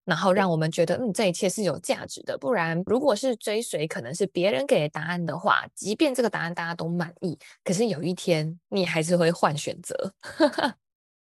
[0.05, 2.37] 然后让我们觉得嗯，这一切是有价值的。
[2.37, 10.13] 不然，如果是追随可能是别人给的答案的话，即便这个答案大家都满意，可是有一天你还是会换选择。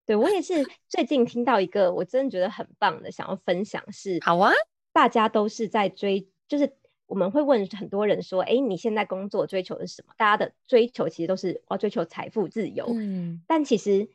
[0.06, 0.54] 对，我也是
[0.88, 4.52] 最近听到一个我真的觉得很棒的，想要分享是，好啊，
[4.92, 6.72] 大家都是在追，就是
[7.06, 10.14] 我们会问很多人说，哎，你现在工作追求的是什么？
[10.16, 14.08] 大家的追求其实都是我要追求财富自由，嗯，但其实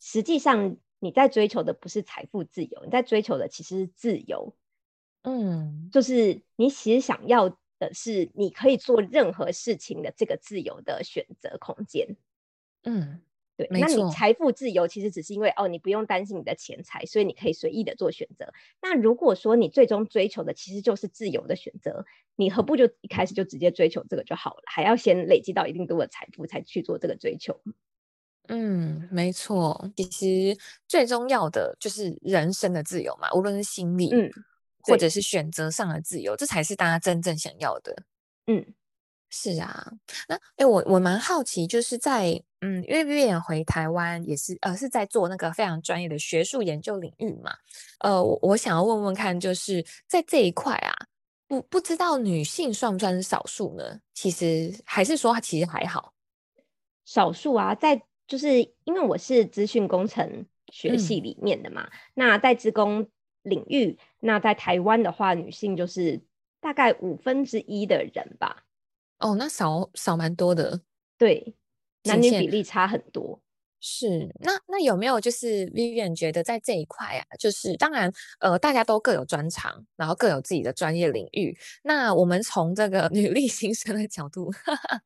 [0.00, 4.56] 实际上你在追求的不是财富自由，你在追求的其实是自由，
[5.24, 12.16] 嗯，就是你其实想要的是你可以做任何事情的这个自由的选择空间，
[12.84, 13.20] 嗯。
[13.56, 18.52] 对，那你财富自由其实只是因为哦，你不用担心你的钱财，所以你可以随意的做选择。
[18.82, 24.62] 那如果说你最终追求的其实就是自由的选择，你何不就一开始就直接追求这个就好了？
[24.66, 27.60] 还要先累积到一定多的财富才去做这个追求？
[28.48, 29.88] 嗯，没错。
[29.96, 30.02] 其
[30.52, 34.28] 实最重要的就是人生的自由嘛，无论是心理，嗯，
[34.82, 38.02] 或者是选择上的自由，这才是大家真正想要的。
[38.48, 38.74] 嗯。
[39.30, 39.92] 是啊，
[40.28, 47.52] 那哎，我我蛮好奇，就是在嗯，因为 Vivian 回台湾也是呃，是在做那个非常专业的学术研究领域嘛，
[47.98, 50.94] 呃，我我想要问问看，就是在这一块啊，
[51.48, 53.98] 不不知道女性算不算是少数呢？
[54.14, 56.14] 其实还是说它其实还好，
[57.04, 63.08] 少数啊，在就是因为我是资讯工程学系里面的嘛，嗯、那在职工
[63.42, 66.22] 领域，那在台湾的话，女性就是
[66.60, 68.62] 大概五分之一的人吧。
[69.18, 70.80] 哦，那少少蛮多的，
[71.16, 71.54] 对，
[72.04, 73.40] 男女比例差很多。
[73.86, 78.10] 是，那那有没有就是 Vivian 觉得在这一块啊，就是当然，
[78.40, 81.54] 呃，大家都各有专长，然后各有自己的专业领域。
[81.82, 85.02] 那我们从这个女力新生的角度，哈哈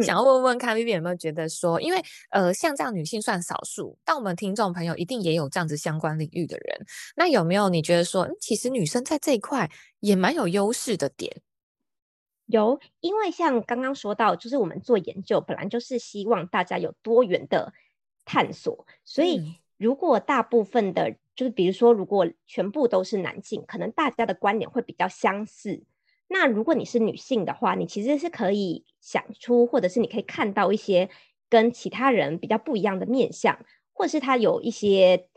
[0.00, 6.86] 想要问问看 Vivian 有没有觉得说，因为呃，像这样女性算少数，但我们听众朋友一定也有这样子相关领域的人。
[7.16, 9.68] 那有没有你觉得说，嗯，其实女生在这一块
[9.98, 11.42] 也蛮有优势的点？
[12.46, 17.72] 有，因为像刚刚说到，就是我们做研究本来就是希望大家有多元的
[18.24, 25.82] 探索，所以如果大部分的，嗯、就是比如说如果全部都是男性，可能大家的观点会比较相似。
[26.28, 31.10] 那如果你是女性的话，你其实是可以想出，或者是你可以看到一些
[31.48, 33.58] 跟其他人比较不一样的面相，
[33.92, 35.28] 或者是他有一些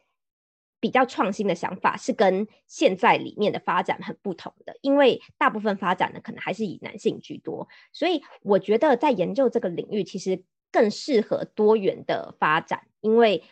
[0.80, 4.78] 比较创新的想法，是跟现在里面的发展很不同的。
[4.82, 13.44] 因为大部分发展呢，可能还是以男性居多，所以我觉得在研究这个领域，其实更适合多元的发展，因为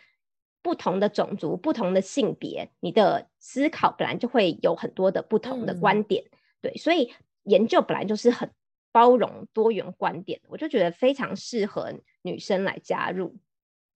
[0.62, 7.12] 不同的种族、不同的性别，你的思考本来就会有很多的不同的观点，嗯、对，所以
[7.42, 8.50] 研究本来就是很
[8.92, 13.36] 包容多元观点，我就觉得非常适合女生来加入，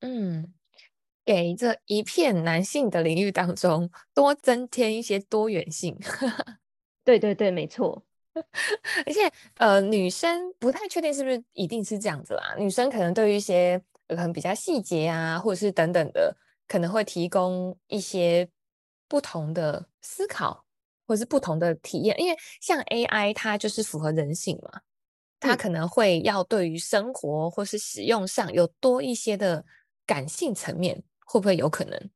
[0.01, 0.53] 嗯。
[1.25, 5.97] 给这一片男性的领域当中多增添一些多元性，
[7.05, 8.05] 对对对，没错。
[9.05, 12.55] 而且呃，女生不太确定是不是一定是这样子啦。
[12.57, 16.35] 女生可能对于一些可能比较细节啊，或者是等等的，
[16.69, 18.49] 可能会提供一些
[19.09, 20.65] 不同的思考，
[21.09, 22.19] 或者是不同的体验。
[22.21, 24.81] 因为像 AI，它就是符合人性嘛，
[25.41, 29.65] 它可能会要对于生活或是使用上有多一些的
[30.07, 31.03] 感性层面。
[31.31, 32.11] 会不会有可能？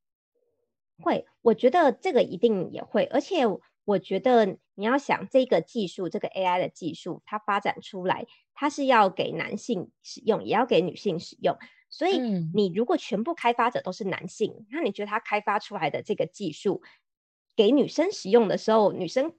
[1.00, 3.04] 会，我觉得这个一定也会。
[3.04, 3.44] 而且
[3.84, 11.56] 我觉得你要想这个技术，这个 AI 的技术，它发展出来，它是要给男性使用，也要给女性使用。
[11.90, 12.18] 所以
[12.52, 16.82] 你如果全部开发者都是男性，嗯、那你觉得他开发出来的这个技术
[17.54, 19.32] 给女生使用的时候，女生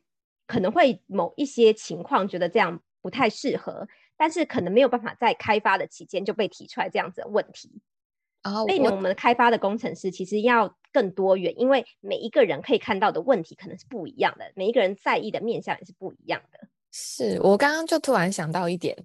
[0.48, 7.82] 可能会某一些情况觉得这样不太适合，但是可能没有办法在开发的期间就被提出来这样子的问题。
[8.68, 16.68] 所以呢，我们开发的工程师其实要更多元，因为每一个人可以看到的问题可能是不一样的，每一个人在意的面向也是不一样的。
[16.92, 18.96] 是我刚刚就突然想到一点，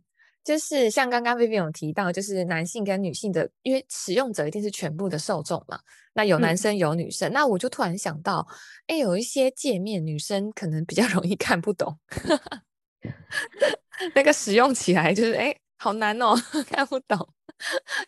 [0.44, 5.80] 就是像刚刚 Vivian 有提到，就是男性跟女性的，因为使用者一定是全部的受众嘛，
[6.14, 8.46] 那有男生有女生，嗯、那我就突然想到，
[8.86, 11.98] 哎，有一些界面女生可能比较容易看不懂，
[14.14, 16.34] 那个使用起来就是哎，好难哦，
[16.70, 17.28] 看不懂。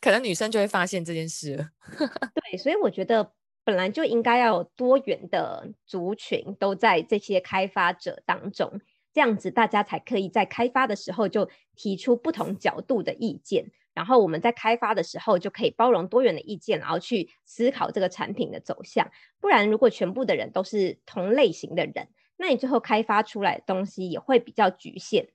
[0.01, 1.71] 可能女生就会发现这件事了。
[2.51, 3.33] 对，所以我觉得
[3.65, 8.81] 本来就应该要有多元的族群都在这些开发者当中，
[9.13, 19.11] 这样子大家才可以在开发的时候就提出不同角度的意见，然后我们在开发的时候就可以包容多元的意见，然后去思考这个产品的走向。
[19.41, 25.29] 不然，如果全部的人都是同类型的人，那你最后开发出来的东西也会比较局限。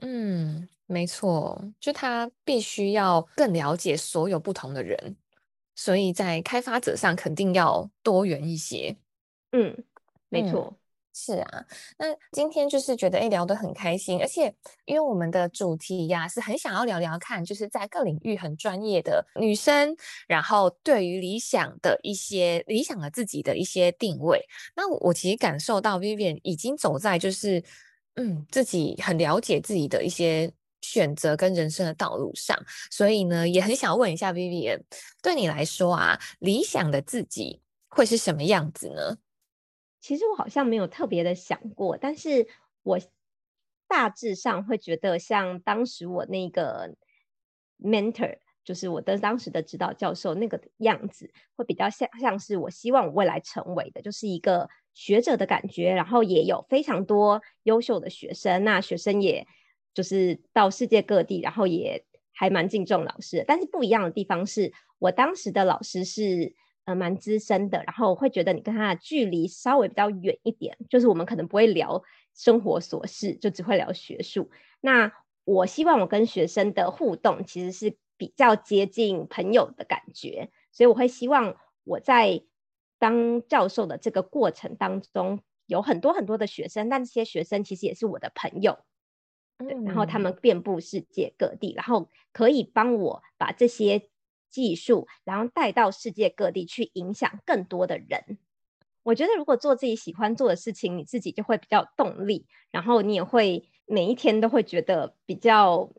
[0.00, 0.68] 嗯。
[0.92, 5.16] 没错，就他必须要更了解所有不同的人，
[5.76, 8.96] 所以在开发者上肯定要多元一些。
[9.52, 9.84] 嗯，
[10.28, 10.76] 没错，嗯、
[11.14, 11.64] 是啊。
[11.96, 14.52] 那今天就是觉得诶聊得很开心，而且
[14.84, 19.94] 因为我们的主题呀是很想要聊聊看，就是在各领域很专业的女生，
[20.26, 24.44] 然后对于理想的一些理想的自己的一些定位。
[24.74, 27.62] 那我其实感受到 Vivian 已经走在就是
[28.16, 30.52] 嗯自己很了解自己的一些。
[30.80, 32.58] 选择跟人生的道路上，
[32.90, 34.80] 所以呢，也很想问一下 Vivian，
[35.22, 39.18] 对你来说啊，理想的自己会是什么样子呢？
[40.00, 42.48] 其实我好像没有特别的想过，但是
[42.82, 42.98] 我
[43.86, 46.94] 大致上会觉得，像当时我那个
[47.78, 59.46] mentor，就是我的当时的指导教授那个样子，会比较像像是我希望我未来成为的，就是一个学者的感觉，然后也有非常多优秀的学生，那学生也。
[59.94, 63.44] 就是到世界各地，然后也还蛮敬重老师的。
[63.46, 72.02] 但是不一样的地方是，我当时的老师是呃蛮资深的，然后会觉得你跟他的距离稍微比较远一点，就是我们可能不会聊
[72.34, 74.50] 生活琐事，就只会聊学术。
[74.80, 75.12] 那
[75.44, 82.42] 我希望我跟学生的互动其实是比较接近朋友的感觉，所以我会希望我在
[82.98, 88.78] 当教授的这个过程当中有很多很多的学生，但这些学生其实也是我的朋友。
[89.84, 94.08] 然后他们遍布世界各地，然后可以帮我把这些
[94.50, 98.38] 技术，然后带到世界各地去影响更多的人。
[99.02, 105.90] 我觉得如果做自己喜欢做的事情，你自己就会比较有动力，然后你也会每一天都会觉得比较，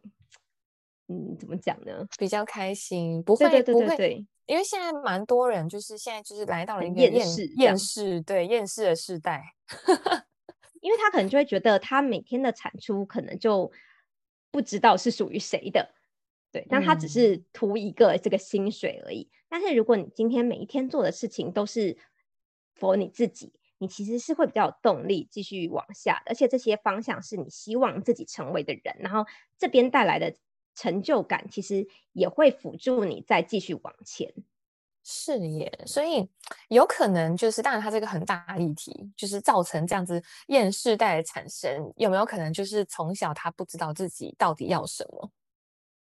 [1.08, 2.08] 嗯，怎么讲呢？
[2.18, 9.56] 比较开心，不会，对对对对对，因为现在蛮多人就是现在就是来到了一个厌世厌世，对厌世的时代。
[10.82, 13.72] 因为他可能就会觉得他每天的产出可能就
[14.52, 15.94] 不知道是属于谁的，
[16.52, 19.30] 对，但他只是图一个这个薪水而已。
[19.32, 19.34] 嗯。
[19.48, 21.98] 但是如果你今天每一天做的事情都是
[22.78, 29.26] for 你自己，你其实是会比较有动力继续往下，而且这些方向是你希望自己成为的人，然后
[29.58, 30.36] 这边带来的
[30.76, 34.34] 成就感其实也会辅助你再继续往前。
[35.04, 36.30] 是耶，所以
[36.70, 45.32] 有可能就是，当然它是一个很大的议题，就是造成这样子厌世代的产生，有没有可能就是从小他不知道自己到底要什么？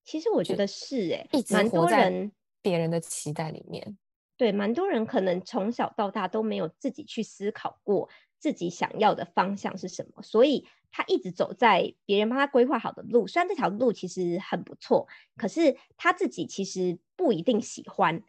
[0.03, 2.31] 其实我觉得是诶，一直活在
[2.61, 3.97] 别人的期待里面。
[4.37, 13.27] 对，蛮多人可能从小到大都没有自己去思考过自己想要的方向是什么，所以他一直走在别人帮他规划好的路。
[13.27, 18.21] 虽然这条路其实很不错，可是他自己其实不一定喜欢，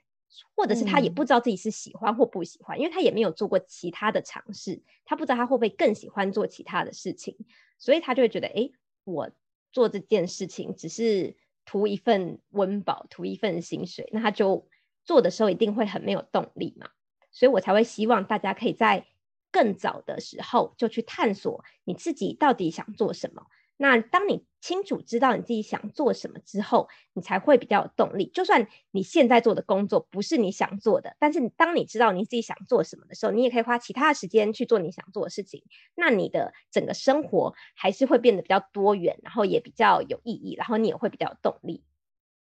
[0.54, 7.36] 或者是他也不知道自己是喜欢或不喜欢，嗯、因为他也没有做过其他的尝试，他不知道他会不会更喜欢做其他的事情，
[7.78, 8.70] 所以他就会觉得，哎，
[9.04, 9.30] 我
[9.72, 14.68] 做这件事情只是图一份温饱，图一份薪水，那他就。
[15.06, 16.88] 做的时候一定会很没有动力嘛，
[17.30, 19.06] 所以我才会希望大家可以在
[19.52, 23.46] 更早的时候就去探索你自己到底想做什么。
[23.76, 28.30] 那当你清楚知道你自己想做什么之后，你才会比较有动力。
[28.32, 35.62] 就算你现在做的工作不是你想做的，但是当你知道你自己想做什么的时候，你也可以花其他的时间去做你想做的事情。
[35.94, 41.82] 那你的整个生活还是会变得比较多元，然后也比较有意义，然后你也会比较有动力。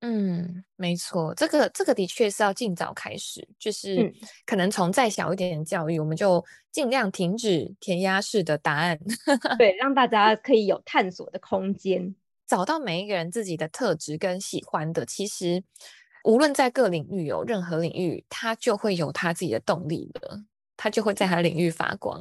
[0.03, 4.11] 嗯，没错，这个这个的确是要尽早开始，就是
[4.47, 8.99] 可能从再小一点点教育，我们就尽量停止填鸭式的答案，
[9.59, 12.15] 对，让大家可以有探索的空间，
[12.47, 15.05] 找到每一个人自己的特质跟喜欢的。
[15.05, 15.63] 其实
[16.23, 20.41] 无论在各领域有任何领域，他就会有他自己的动力的，
[20.75, 22.19] 他就会在他的领域发光。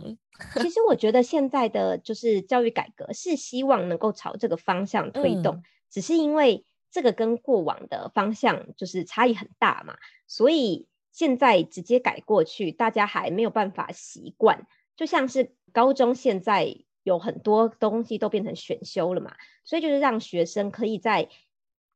[0.57, 6.63] 其实我觉得现在的就是教育改革是希望能够朝这个方向推动，嗯、只是因为。
[6.91, 14.67] 这个跟过往的方向就是差异很大嘛，所以现在直接改过去，大家还没有办法习惯。
[14.97, 19.35] 就像是高中现在有很多东西都变成选修了嘛，
[19.65, 21.29] 所以就是让学生可以在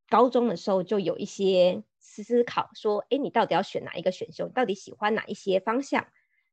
[0.09, 4.47] 高中的时候就有一些思考，说，诶，你到底要选哪一个选修？
[4.47, 6.07] 你到底喜欢哪一些方向？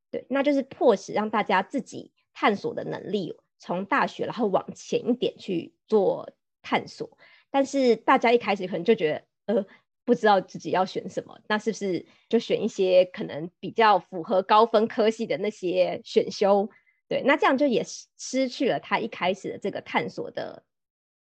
[0.09, 6.31] 对，那就是迫使让大家自己探索的能力，从大学然后往前一点去做
[6.61, 7.17] 探索。
[7.51, 9.65] 但是大家一开始可能就觉得，呃，
[10.05, 16.69] 不知道自己要选什么，那是不是就选一些可能比较符合高分科系的那些选修？
[17.07, 17.83] 对，那这样就也
[18.17, 20.63] 失去了他一开始的这个探索的，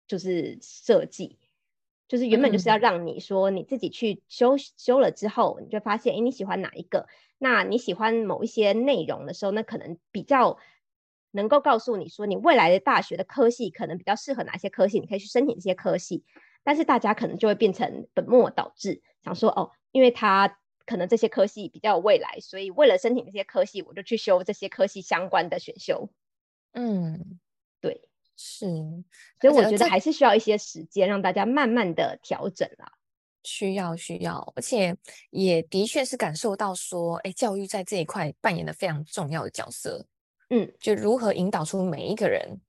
[0.07, 1.37] 就是设计，
[2.07, 7.07] 就是原本就是要让你说你自己去修修了之后，你就发现，哎，你喜欢哪一个？
[7.37, 10.57] 那你喜欢某一些内容的时候，那可能比较。
[11.35, 16.23] 能够告诉你说，你未来的大学的科系可能比较适合哪些科系，你可以去申请这些科系。
[16.63, 26.09] 但是大家可能就会变成本末倒置，想说哦，因为他可能这些科系比较有未来，所以为了申请这些科系，我就去修这些科系相关的选修。
[26.73, 27.39] 嗯，
[27.81, 28.01] 对，
[28.35, 28.65] 是，
[29.39, 32.93] 所以我觉得还是需要一些时间让大家慢慢的调整啦。
[33.43, 34.97] 需要需要，而且
[35.29, 40.07] 也的确是感受到说，哎，教育在这一块扮演了非常重要的角色。
[40.49, 42.61] 嗯，就如何引导出每一个人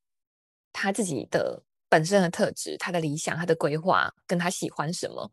[0.72, 5.30] 他自己的本身的特质、他的理想、他的规划，跟他喜欢什么，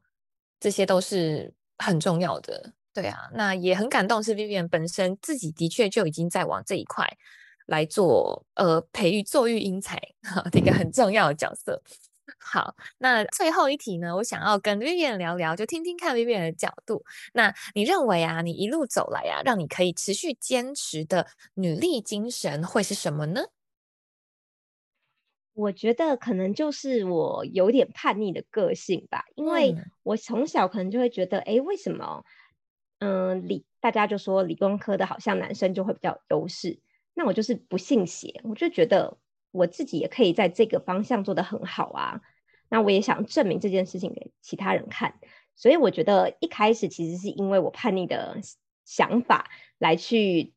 [0.60, 2.74] 这些都是很重要的。
[2.94, 7.18] 对啊，那也很感动，是 Vivian 本身自己的确就已经在往这一块
[7.66, 10.00] 来做，呃，培育作育英才
[10.52, 11.82] 的一个很重要的角色。
[12.40, 17.04] 好，那最后一题呢，我想要跟 Vivian 聊聊，就听听看 Vivian 的角度。
[17.34, 23.42] 那你认为啊，你一路走来啊，让你可以持续坚持的女力精神会是什么呢？
[25.54, 32.24] 我觉得可能就是我有点叛逆的个性吧，因为我从小可能就会觉得，哎、嗯，为什么，
[33.00, 36.80] 嗯、呃，理大家就说理工科的好像男生就会比较有优势，
[37.14, 39.18] 那我就是不信邪，我就觉得。
[39.54, 42.22] 我自己也可以在这个方向做得很好啊，
[42.70, 45.20] 那我也想证明这件事情给其他人看，
[45.56, 48.40] 所以我觉得一开始其实是因为我叛逆的
[48.84, 50.54] 想法来去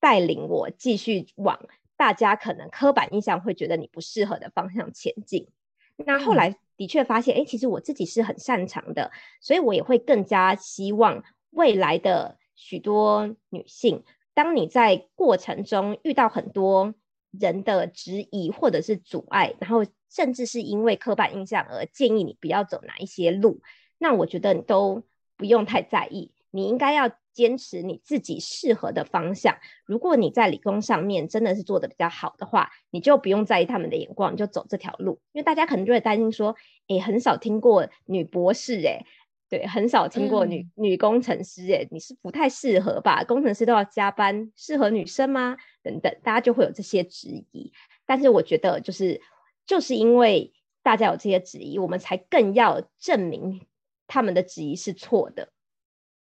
[0.00, 1.60] 带领我继续往
[1.98, 5.48] 大家可能刻板印象会觉得你不适合的方向前进。
[5.96, 9.12] 那后来的确发现，哎，其实我自己是很擅长的，
[9.42, 16.94] 所以我也会更加希望未来的许多女性，当你在过程中遇到很多。
[17.40, 23.60] 人的质疑或者是阻碍，然后甚至是因为刻板印象而建议你不要走哪一些路，
[23.98, 25.02] 那我觉得你都
[25.36, 29.58] 不用太在意，你应该要坚持你自己适合的方向。
[29.84, 35.20] 如果你在理工上面真的是做得比较好的话，你就不用在意他们的眼光，你就走这条路。
[35.32, 36.56] 因为大家可能就会担心说，
[36.88, 39.04] 诶，很少听过女博士，诶。
[39.48, 43.22] 对，很少听过女、嗯、女工程师，哎，你是不太适合吧？
[43.22, 45.56] 工程师都要加班，适合女生吗？
[45.82, 47.72] 等等，大家就会有这些质疑。
[48.04, 49.20] 但是我觉得，就是
[49.64, 53.64] 就是因为大家有这些质疑，我们才更要证明
[54.06, 55.52] 他们的质疑是错的。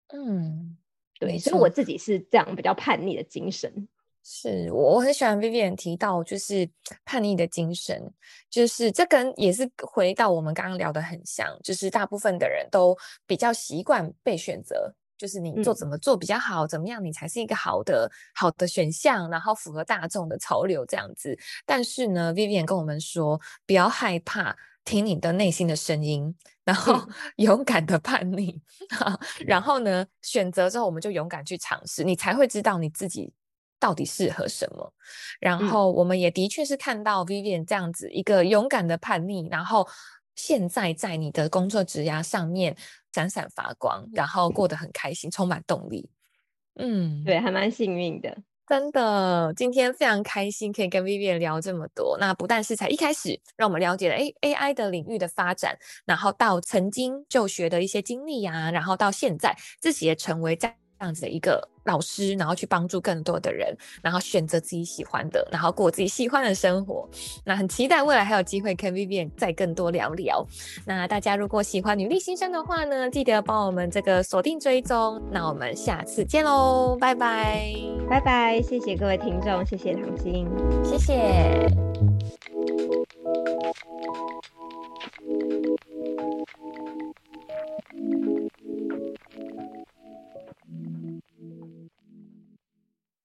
[0.10, 0.78] 嗯，
[1.20, 3.88] 对，所以我自己是这样比较叛逆的精神。
[4.28, 6.68] 是我我很喜欢 Vivian 提到，就是
[7.06, 8.12] 叛逆的精神，
[8.50, 12.98] 就是这跟也是回到我们刚刚聊的很像，就是大部分的人都
[13.28, 21.38] 比较习惯被选择，就是你做怎么做比较好，嗯、怎么样你才是一个好的好的选项，然后符合大众的潮流这样子。
[21.64, 27.00] 但是呢，Vivian 跟我们说，不要害怕听你的内心的声音，然后
[27.38, 28.60] 勇敢的叛逆，
[29.06, 33.32] 嗯、 然后呢，选择之后我们就勇敢去尝试，你才会知道你自己
[33.86, 34.94] 到底适合什么。
[35.40, 39.88] 然后我们也的确是看到 Vivian 这样子一个勇敢的叛逆，然后。
[40.38, 42.76] 现在在你的工作职涯上面
[43.14, 46.10] 闪闪发光，然后过得很开心，充满动力。
[46.78, 49.54] 嗯，对，还蛮幸运的，真的。
[49.56, 52.18] 今天非常开心可以跟 Vivian 聊这么多。
[52.20, 60.76] 那不但是才一开始让我们了解了 A AI 的领域的发展，然后到曾经就学的一些经历呀、啊，然后到现在自己也成为在。
[61.00, 67.08] 这样子的一个老师然后去帮助更多的人然后选择自己喜欢的然后过自己喜欢的生活。
[67.44, 70.46] 那很期待未来还有机会跟 vivian 再更多聊聊。
[70.86, 75.22] 那大家如果喜欢女力新生的话呢记得帮我们这个锁定追踪。
[75.32, 77.74] 那我们下次见喽拜拜。
[78.10, 80.48] 拜拜谢谢各位听众谢谢唐晶。
[80.84, 81.66] 谢谢。